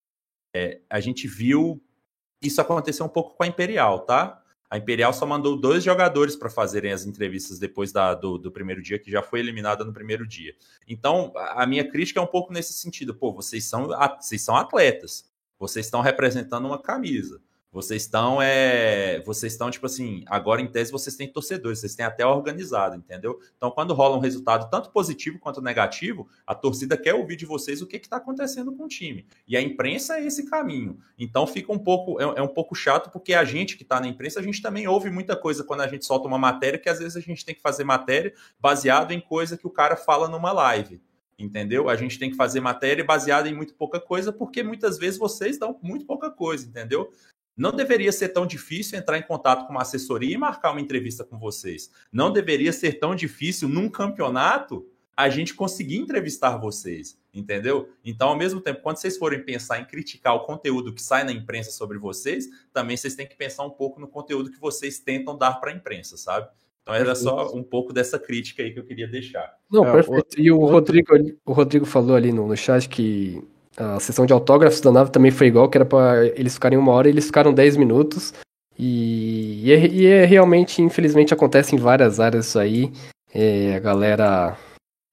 [0.56, 1.82] é, a gente viu
[2.42, 4.41] isso aconteceu um pouco com a Imperial, tá?
[4.72, 8.82] A Imperial só mandou dois jogadores para fazerem as entrevistas depois da, do, do, primeiro
[8.82, 10.56] dia, que já foi eliminada no primeiro dia.
[10.88, 13.14] Então, a minha crítica é um pouco nesse sentido.
[13.14, 17.42] Pô, vocês são, vocês são atletas, vocês estão representando uma camisa.
[17.74, 22.06] Vocês estão, é, vocês estão, tipo assim, agora em tese vocês têm torcedores, vocês têm
[22.06, 23.40] até organizado, entendeu?
[23.56, 27.82] Então, quando rola um resultado tanto positivo quanto negativo, a torcida quer ouvir de vocês
[27.82, 29.26] o que está acontecendo com o time.
[29.48, 31.00] E a imprensa é esse caminho.
[31.18, 34.08] Então, fica um pouco, é, é um pouco chato, porque a gente que está na
[34.08, 37.00] imprensa, a gente também ouve muita coisa quando a gente solta uma matéria, que às
[37.00, 40.52] vezes a gente tem que fazer matéria baseado em coisa que o cara fala numa
[40.52, 41.02] live
[41.44, 41.90] entendeu?
[41.90, 45.58] A gente tem que fazer matéria baseada em muito pouca coisa, porque muitas vezes vocês
[45.58, 47.12] dão muito pouca coisa, entendeu?
[47.62, 51.24] Não deveria ser tão difícil entrar em contato com uma assessoria e marcar uma entrevista
[51.24, 51.92] com vocês.
[52.12, 54.84] Não deveria ser tão difícil num campeonato
[55.16, 57.88] a gente conseguir entrevistar vocês, entendeu?
[58.04, 61.32] Então, ao mesmo tempo, quando vocês forem pensar em criticar o conteúdo que sai na
[61.32, 65.38] imprensa sobre vocês, também vocês têm que pensar um pouco no conteúdo que vocês tentam
[65.38, 66.50] dar para a imprensa, sabe?
[66.82, 69.56] Então era só um pouco dessa crítica aí que eu queria deixar.
[69.70, 70.42] Não, é, perfeito.
[70.42, 71.14] E o Rodrigo,
[71.46, 73.40] o Rodrigo falou ali no, no chat que
[73.78, 76.92] a sessão de autógrafos da nave também foi igual, que era para eles ficarem uma
[76.92, 78.34] hora e eles ficaram 10 minutos.
[78.78, 82.92] E, e, é, e é, realmente, infelizmente, acontece em várias áreas isso aí.
[83.34, 84.58] É, a galera,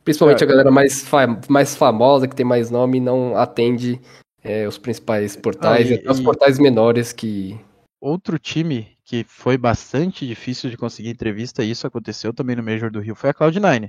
[0.03, 0.47] principalmente é.
[0.47, 1.05] a galera mais,
[1.49, 4.01] mais famosa, que tem mais nome, não atende
[4.43, 7.59] é, os principais portais, ah, e, até os portais menores que.
[8.01, 12.91] Outro time que foi bastante difícil de conseguir entrevista, e isso aconteceu também no Major
[12.91, 13.89] do Rio, foi a Cloud9.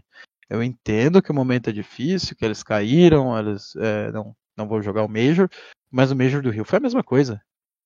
[0.50, 4.82] Eu entendo que o momento é difícil, que eles caíram, eles é, não não vou
[4.82, 5.50] jogar o Major,
[5.90, 7.42] mas o Major do Rio foi a mesma coisa.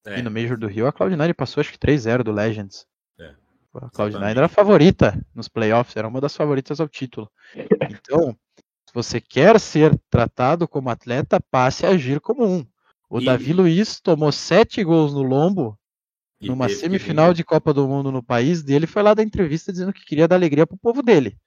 [0.05, 0.19] É.
[0.19, 2.86] E no Major do Rio a Cloud9 passou acho que 3-0 do Legends.
[3.19, 3.34] É.
[3.76, 7.32] A Cloud9 era a favorita nos playoffs, era uma das favoritas ao título.
[7.89, 8.36] Então,
[8.86, 12.65] se você quer ser tratado como atleta, passe a agir como um.
[13.09, 13.26] O e...
[13.26, 15.78] Davi Luiz tomou sete gols no lombo
[16.41, 19.93] e numa semifinal de Copa do Mundo no país dele, foi lá da entrevista dizendo
[19.93, 21.38] que queria dar alegria pro povo dele.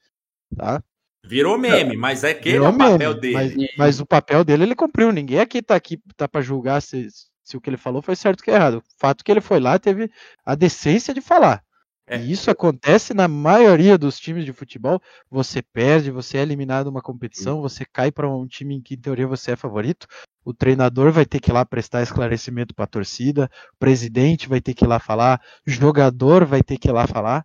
[0.56, 0.82] Tá?
[1.26, 3.34] Virou meme, mas é que é o papel dele.
[3.34, 5.10] Mas, mas, o papel dele ele cumpriu.
[5.10, 7.08] Ninguém aqui tá aqui tá para julgar se,
[7.42, 8.78] se o que ele falou foi certo ou errado.
[8.78, 10.10] O fato é que ele foi lá teve
[10.44, 11.62] a decência de falar.
[12.08, 12.18] É.
[12.18, 15.02] E isso acontece na maioria dos times de futebol.
[15.28, 18.98] Você perde, você é eliminado numa competição, você cai para um time em que, em
[18.98, 20.06] teoria, você é favorito.
[20.44, 24.60] O treinador vai ter que ir lá prestar esclarecimento para a torcida, o presidente vai
[24.60, 27.44] ter que ir lá falar, o jogador vai ter que ir lá falar.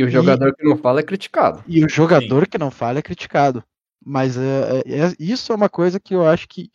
[0.00, 1.62] E o jogador e, que não fala é criticado.
[1.66, 2.50] E o jogador Sim.
[2.50, 3.62] que não fala é criticado.
[4.02, 6.70] Mas é, é, é, isso é uma coisa que eu acho que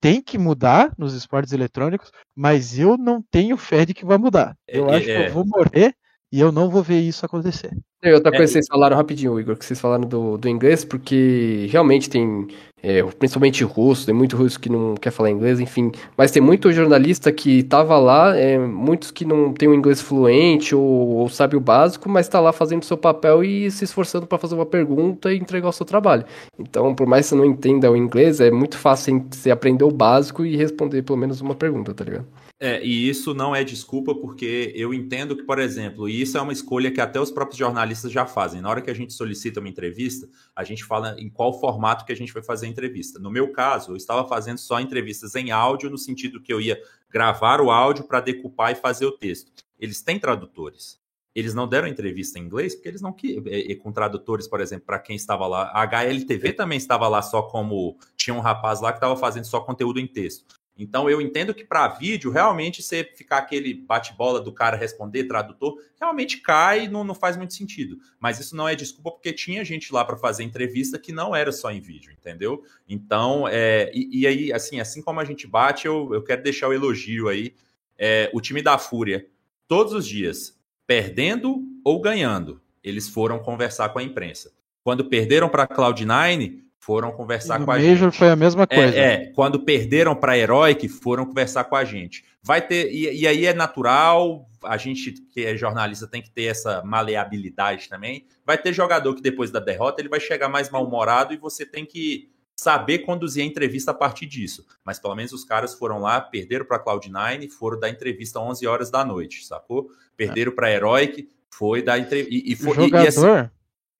[0.00, 4.56] tem que mudar nos esportes eletrônicos, mas eu não tenho fé de que vai mudar.
[4.66, 5.28] Eu é, acho que eu é.
[5.28, 5.94] vou morrer
[6.32, 7.70] e eu não vou ver isso acontecer.
[8.02, 11.66] E outra coisa que vocês falaram rapidinho, Igor, que vocês falaram do, do inglês, porque
[11.70, 12.48] realmente tem
[12.82, 15.92] é, principalmente russo, tem muito russo que não quer falar inglês, enfim.
[16.16, 20.74] Mas tem muito jornalista que tava lá, é, muitos que não tem o inglês fluente
[20.74, 24.38] ou, ou sabe o básico, mas está lá fazendo seu papel e se esforçando para
[24.38, 26.24] fazer uma pergunta e entregar o seu trabalho.
[26.58, 29.90] Então, por mais que você não entenda o inglês, é muito fácil você aprender o
[29.90, 32.26] básico e responder pelo menos uma pergunta, tá ligado?
[32.62, 36.40] É, e isso não é desculpa, porque eu entendo que, por exemplo, e isso é
[36.42, 38.60] uma escolha que até os próprios jornalistas já fazem.
[38.60, 42.12] Na hora que a gente solicita uma entrevista, a gente fala em qual formato que
[42.12, 43.18] a gente vai fazer a entrevista.
[43.18, 46.78] No meu caso, eu estava fazendo só entrevistas em áudio, no sentido que eu ia
[47.08, 49.50] gravar o áudio para decupar e fazer o texto.
[49.78, 51.00] Eles têm tradutores.
[51.34, 54.98] Eles não deram entrevista em inglês porque eles não e, com tradutores, por exemplo, para
[54.98, 55.70] quem estava lá.
[55.72, 59.60] A HLTV também estava lá só como tinha um rapaz lá que estava fazendo só
[59.60, 60.59] conteúdo em texto.
[60.82, 65.76] Então eu entendo que para vídeo, realmente, você ficar aquele bate-bola do cara responder, tradutor,
[66.00, 67.98] realmente cai e não, não faz muito sentido.
[68.18, 71.52] Mas isso não é desculpa, porque tinha gente lá para fazer entrevista que não era
[71.52, 72.64] só em vídeo, entendeu?
[72.88, 76.68] Então, é, e, e, aí, assim, assim como a gente bate, eu, eu quero deixar
[76.68, 77.54] o elogio aí.
[77.98, 79.26] É, o time da Fúria,
[79.68, 84.50] todos os dias, perdendo ou ganhando, eles foram conversar com a imprensa.
[84.82, 88.18] Quando perderam para a Cloud9, foram conversar no com a Major gente.
[88.18, 88.96] foi a mesma coisa.
[88.96, 92.24] É, é, quando perderam para Heroic, foram conversar com a gente.
[92.42, 96.46] Vai ter, e, e, aí é natural, a gente que é jornalista tem que ter
[96.46, 98.26] essa maleabilidade também.
[98.44, 101.86] Vai ter jogador que depois da derrota ele vai chegar mais mal-humorado e você tem
[101.86, 104.66] que saber conduzir a entrevista a partir disso.
[104.84, 108.90] Mas pelo menos os caras foram lá, perderam para Cloud9, foram dar entrevista 11 horas
[108.90, 109.90] da noite, sacou?
[110.16, 110.54] Perderam é.
[110.56, 112.34] para Heroic, foi dar entrevista.
[112.34, 113.50] E, e, foi, jogador, e, assim,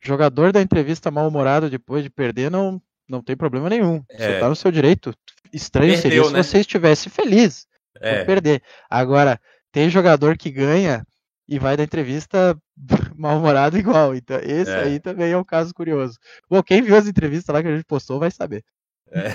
[0.00, 4.02] jogador da entrevista mal-humorado depois de perder não, não tem problema nenhum.
[4.10, 4.16] É.
[4.16, 5.14] Você tá no seu direito.
[5.52, 6.42] Estranho Perdeu, seria se né?
[6.42, 7.66] você estivesse feliz
[8.00, 8.18] é.
[8.18, 8.62] por perder.
[8.88, 9.40] Agora,
[9.72, 11.04] tem jogador que ganha
[11.48, 12.56] e vai da entrevista
[13.16, 14.14] mal-humorado igual.
[14.14, 14.82] Então, esse é.
[14.82, 16.18] aí também é um caso curioso.
[16.48, 18.64] Bom, quem viu as entrevistas lá que a gente postou vai saber.
[19.10, 19.28] É.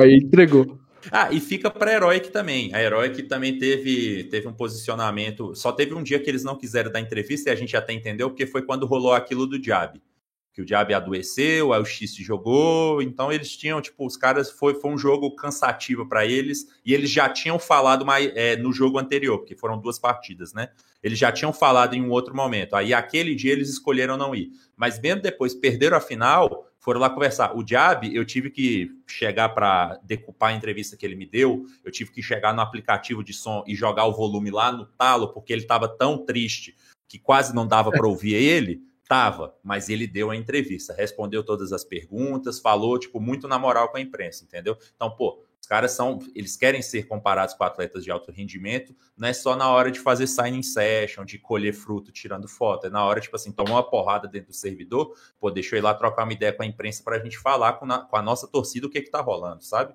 [0.00, 0.78] aí entregou.
[1.10, 2.74] Ah, e fica para a Heroic também.
[2.74, 5.54] A Heroic também teve, teve um posicionamento.
[5.54, 8.30] Só teve um dia que eles não quiseram dar entrevista e a gente até entendeu,
[8.30, 10.00] porque foi quando rolou aquilo do Diab.
[10.52, 13.00] Que o Diab adoeceu, aí o X jogou.
[13.00, 14.50] Então eles tinham, tipo, os caras.
[14.50, 16.66] Foi, foi um jogo cansativo para eles.
[16.84, 20.70] E eles já tinham falado mais, é, no jogo anterior, porque foram duas partidas, né?
[21.02, 22.74] Eles já tinham falado em um outro momento.
[22.74, 24.50] Aí aquele dia eles escolheram não ir.
[24.76, 27.56] Mas mesmo depois perderam a final foram lá conversar.
[27.56, 31.92] O Diab, eu tive que chegar para decupar a entrevista que ele me deu, eu
[31.92, 35.52] tive que chegar no aplicativo de som e jogar o volume lá no talo, porque
[35.52, 36.74] ele estava tão triste
[37.06, 38.80] que quase não dava para ouvir ele.
[39.10, 43.88] Tava, mas ele deu a entrevista, respondeu todas as perguntas, falou, tipo, muito na moral
[43.88, 44.78] com a imprensa, entendeu?
[44.94, 49.26] Então, pô, os caras são, eles querem ser comparados com atletas de alto rendimento, não
[49.26, 53.04] é só na hora de fazer signing session, de colher fruto tirando foto, é na
[53.04, 56.22] hora, tipo assim, tomar uma porrada dentro do servidor, pô, deixa eu ir lá trocar
[56.22, 58.86] uma ideia com a imprensa para a gente falar com, na, com, a nossa torcida
[58.86, 59.92] o que que tá rolando, sabe?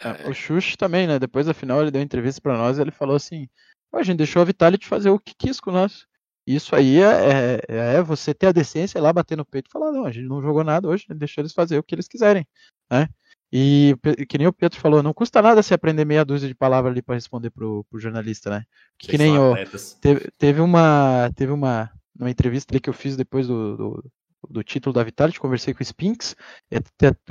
[0.00, 1.18] É, o Xuxa também, né?
[1.18, 3.50] Depois da final ele deu entrevista para nós e ele falou assim:
[3.92, 6.06] a gente deixou a Vitality fazer o que quis com nós.
[6.46, 9.90] Isso aí é, é, é, você ter a decência lá bater no peito e falar,
[9.90, 12.46] não, a gente não jogou nada hoje, deixa eles fazer o que eles quiserem,
[12.90, 13.08] né?
[13.52, 13.96] E
[14.28, 17.02] que nem o Pedro falou, não custa nada você aprender meia dúzia de palavras ali
[17.02, 18.64] para responder pro, pro jornalista, né?
[18.98, 19.54] Que, que nem o,
[20.00, 24.10] teve, teve, uma teve uma, uma entrevista ali que eu fiz depois do, do,
[24.50, 26.36] do título da Vitality, conversei com o Spinks,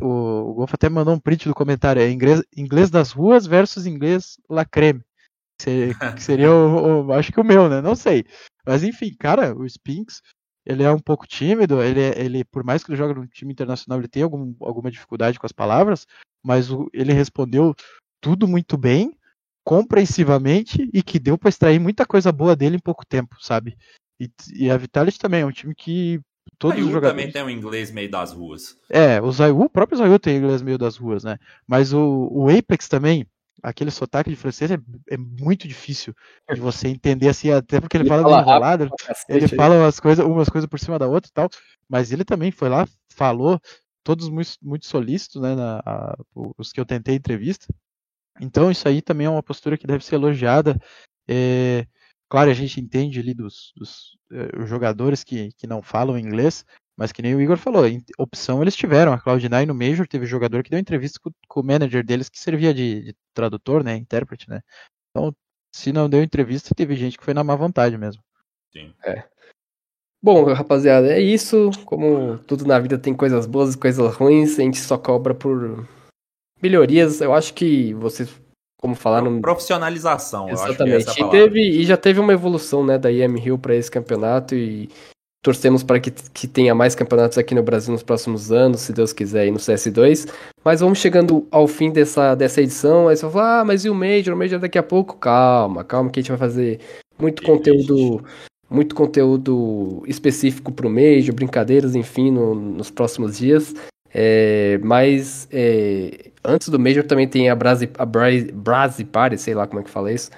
[0.02, 3.86] o, o Golf até mandou um print do comentário, é inglês, inglês das ruas versus
[3.86, 5.02] inglês la creme.
[6.16, 7.82] Que seria, o, o, acho que o meu, né?
[7.82, 8.26] Não sei.
[8.66, 10.22] Mas enfim, cara, o Spinks,
[10.66, 14.00] ele é um pouco tímido, ele, ele por mais que ele jogue no time internacional,
[14.00, 16.08] ele tem algum, alguma dificuldade com as palavras,
[16.44, 17.76] mas o, ele respondeu
[18.20, 19.16] tudo muito bem,
[19.64, 23.78] compreensivamente e que deu para extrair muita coisa boa dele em pouco tempo, sabe?
[24.20, 26.20] E, e a Vitality também é um time que
[26.58, 28.78] todos os jogadores também tem um inglês meio das ruas.
[28.90, 31.38] É, o Zayu, o próprio Zayu tem inglês meio das ruas, né?
[31.68, 33.26] Mas o, o Apex também,
[33.62, 34.78] aquele sotaque de francês é,
[35.10, 36.14] é, muito difícil
[36.54, 38.90] de você entender assim, até porque ele, ele fala, fala enrolado,
[39.30, 41.50] ele fala umas coisas, umas coisas por cima da outra e tal,
[41.90, 43.60] mas ele também foi lá, falou,
[44.04, 46.16] todos muito, muito solícitos, né, na, a,
[46.58, 47.68] os que eu tentei entrevista.
[48.40, 50.80] Então isso aí também é uma postura que deve ser elogiada.
[51.28, 51.88] É,
[52.30, 56.66] claro, a gente entende ali dos, dos é, jogadores que, que não falam inglês,
[56.98, 57.84] mas que nem o Igor falou,
[58.18, 59.12] opção eles tiveram.
[59.12, 62.40] A Cloud9 no Major teve jogador que deu entrevista com, com o manager deles que
[62.40, 63.96] servia de, de, tradutor, né?
[63.96, 64.62] Intérprete, né?
[65.10, 65.36] Então,
[65.74, 68.24] se não deu entrevista, teve gente que foi na má vontade mesmo.
[68.72, 68.94] Sim.
[69.06, 69.24] É.
[70.24, 71.70] Bom, rapaziada, é isso.
[71.86, 75.86] Como tudo na vida tem coisas boas e coisas ruins, a gente só cobra por
[76.62, 77.20] melhorias.
[77.20, 78.34] Eu acho que vocês,
[78.80, 79.42] como falaram.
[79.42, 81.10] Profissionalização, Exatamente.
[81.10, 84.56] É e, teve, e já teve uma evolução né, da IM Rio para esse campeonato
[84.56, 84.90] e
[85.46, 89.14] torcemos para que, que tenha mais campeonatos aqui no Brasil nos próximos anos, se Deus
[89.14, 90.28] quiser, aí no CS2.
[90.64, 93.08] Mas vamos chegando ao fim dessa, dessa edição.
[93.08, 94.34] Aí você vai falar, ah, mas e o Major?
[94.34, 95.18] O Major daqui a pouco?
[95.18, 96.80] Calma, calma, que a gente vai fazer
[97.20, 98.26] muito conteúdo.
[98.68, 103.76] Muito conteúdo específico para o Major, brincadeiras, enfim, no, nos próximos dias.
[104.12, 109.54] É, mas é, antes do Major também tem a Brasi, a Brasi, Brasi Party, sei
[109.54, 110.32] lá como é que fala isso,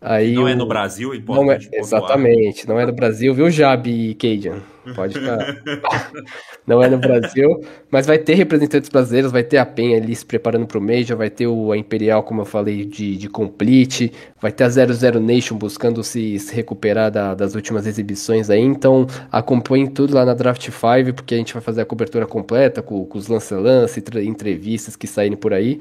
[0.00, 0.48] Aí não o...
[0.48, 4.60] é no Brasil, não é, Exatamente, não é no Brasil, viu, Jab e Cajun?
[4.94, 5.38] Pode ficar.
[6.66, 7.60] não é no Brasil,
[7.90, 11.16] mas vai ter representantes brasileiros, vai ter a PEN ali se preparando para o Major,
[11.16, 15.20] vai ter o, a Imperial, como eu falei, de, de Complete, vai ter a 00
[15.20, 18.60] Nation buscando se, se recuperar da, das últimas exibições aí.
[18.60, 22.82] Então acompanhem tudo lá na Draft 5, porque a gente vai fazer a cobertura completa
[22.82, 25.80] com, com os lance-lance, entrevistas que saírem por aí.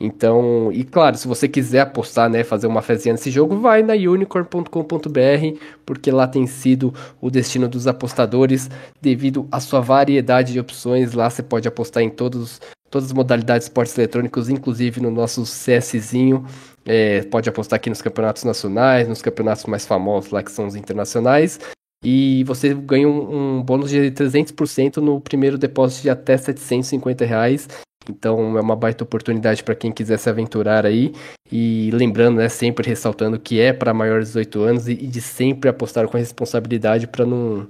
[0.00, 3.92] Então, e claro, se você quiser apostar, né, fazer uma fezinha nesse jogo, vai na
[3.94, 8.68] unicorn.com.br, porque lá tem sido o destino dos apostadores
[9.00, 11.12] devido à sua variedade de opções.
[11.12, 12.60] Lá você pode apostar em todos,
[12.90, 16.44] todas as modalidades de esportes eletrônicos, inclusive no nosso CSzinho.
[16.84, 20.74] É, pode apostar aqui nos campeonatos nacionais, nos campeonatos mais famosos lá que são os
[20.74, 21.60] internacionais.
[22.04, 27.68] E você ganha um, um bônus de 300% no primeiro depósito de até 750 reais.
[28.08, 31.12] Então é uma baita oportunidade para quem quiser se aventurar aí.
[31.50, 35.20] E lembrando, né, sempre ressaltando que é para maiores de 18 anos e, e de
[35.20, 37.66] sempre apostar com responsabilidade para não,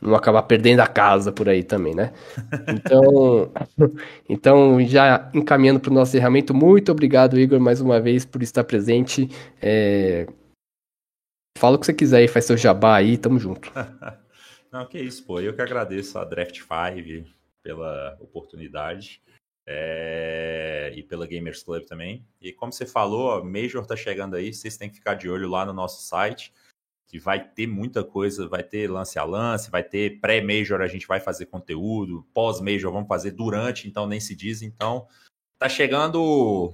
[0.00, 2.12] não acabar perdendo a casa por aí também, né?
[2.68, 3.52] Então,
[4.28, 8.64] então já encaminhando para o nosso encerramento, muito obrigado, Igor, mais uma vez por estar
[8.64, 9.28] presente.
[9.60, 10.26] É...
[11.58, 13.70] Fala o que você quiser aí, faz seu jabá aí, tamo junto.
[14.72, 15.40] Não, que isso, pô.
[15.40, 17.28] Eu que agradeço a Draft 5
[17.62, 19.20] pela oportunidade
[19.66, 20.92] é...
[20.94, 22.26] e pela Gamers Club também.
[22.40, 25.48] E como você falou, a Major tá chegando aí, vocês têm que ficar de olho
[25.48, 26.52] lá no nosso site,
[27.06, 31.06] que vai ter muita coisa, vai ter lance a lance, vai ter pré-Major, a gente
[31.06, 34.62] vai fazer conteúdo, pós-Major vamos fazer durante, então nem se diz.
[34.62, 35.06] Então,
[35.58, 36.72] tá chegando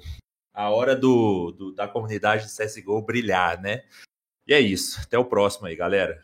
[0.53, 3.83] a hora do, do da comunidade de CSGO brilhar, né?
[4.47, 5.01] E é isso.
[5.01, 6.23] Até o próximo aí, galera.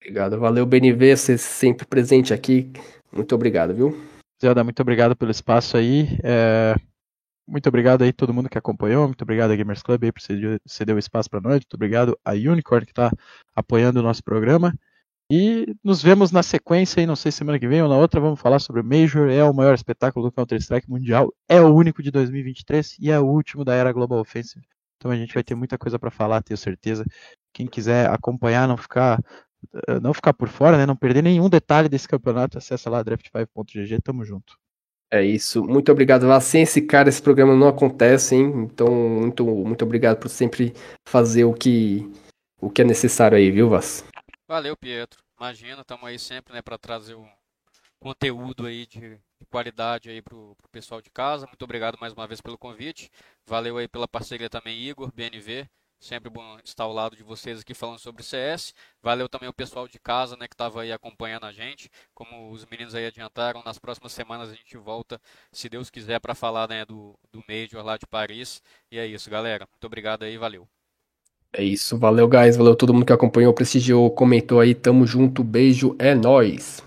[0.00, 0.38] Obrigado.
[0.38, 1.16] Valeu, BNV.
[1.16, 2.70] Você sempre presente aqui.
[3.12, 4.11] Muito obrigado, viu?
[4.42, 6.18] Zelda, muito obrigado pelo espaço aí.
[6.24, 6.74] É...
[7.46, 9.06] Muito obrigado aí todo mundo que acompanhou.
[9.06, 11.54] Muito obrigado a Gamers Club aí por ceder o espaço para nós.
[11.54, 13.12] Muito obrigado a Unicorn que está
[13.54, 14.74] apoiando o nosso programa.
[15.30, 18.40] E nos vemos na sequência aí, não sei semana que vem ou na outra, vamos
[18.40, 22.10] falar sobre o Major, é o maior espetáculo do Counter-Strike mundial, é o único de
[22.10, 24.66] 2023 e é o último da era Global Offensive.
[24.96, 27.04] Então a gente vai ter muita coisa para falar, tenho certeza.
[27.52, 29.22] Quem quiser acompanhar, não ficar
[30.02, 34.24] não ficar por fora, né, não perder nenhum detalhe desse campeonato, acessa lá draft5.gg, tamo
[34.24, 34.56] junto.
[35.10, 35.62] É isso.
[35.62, 36.44] Muito obrigado, Vaz.
[36.44, 38.50] Sem esse cara, esse programa não acontece, hein?
[38.64, 40.72] Então, muito, muito obrigado por sempre
[41.06, 42.10] fazer o que,
[42.58, 44.02] o que é necessário aí, viu, Vaz?
[44.48, 45.22] Valeu, Pietro.
[45.38, 47.26] Imagina, estamos aí sempre, né, para trazer um
[48.00, 51.46] conteúdo aí de, de qualidade aí pro, pro pessoal de casa.
[51.46, 53.10] Muito obrigado mais uma vez pelo convite.
[53.46, 55.68] Valeu aí pela parceria também, Igor, BNV.
[56.02, 58.74] Sempre bom estar ao lado de vocês aqui falando sobre CS.
[59.00, 61.88] Valeu também o pessoal de casa, né, que estava aí acompanhando a gente.
[62.12, 65.20] Como os meninos aí adiantaram, nas próximas semanas a gente volta,
[65.52, 68.60] se Deus quiser, para falar né, do, do Major lá de Paris.
[68.90, 69.64] E é isso, galera.
[69.70, 70.66] Muito obrigado aí, valeu.
[71.52, 72.56] É isso, valeu, guys.
[72.56, 74.74] Valeu todo mundo que acompanhou, prestigiou, comentou aí.
[74.74, 76.82] Tamo junto, beijo, é nóis.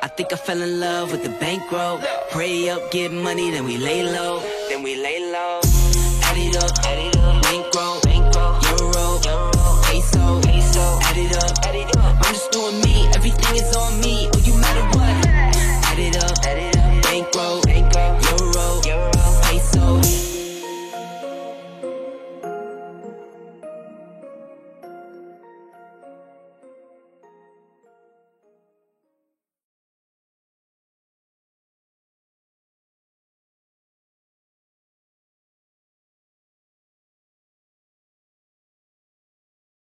[0.00, 1.98] I think I fell in love with the bankroll.
[2.30, 4.40] Pray up, get money, then we lay low.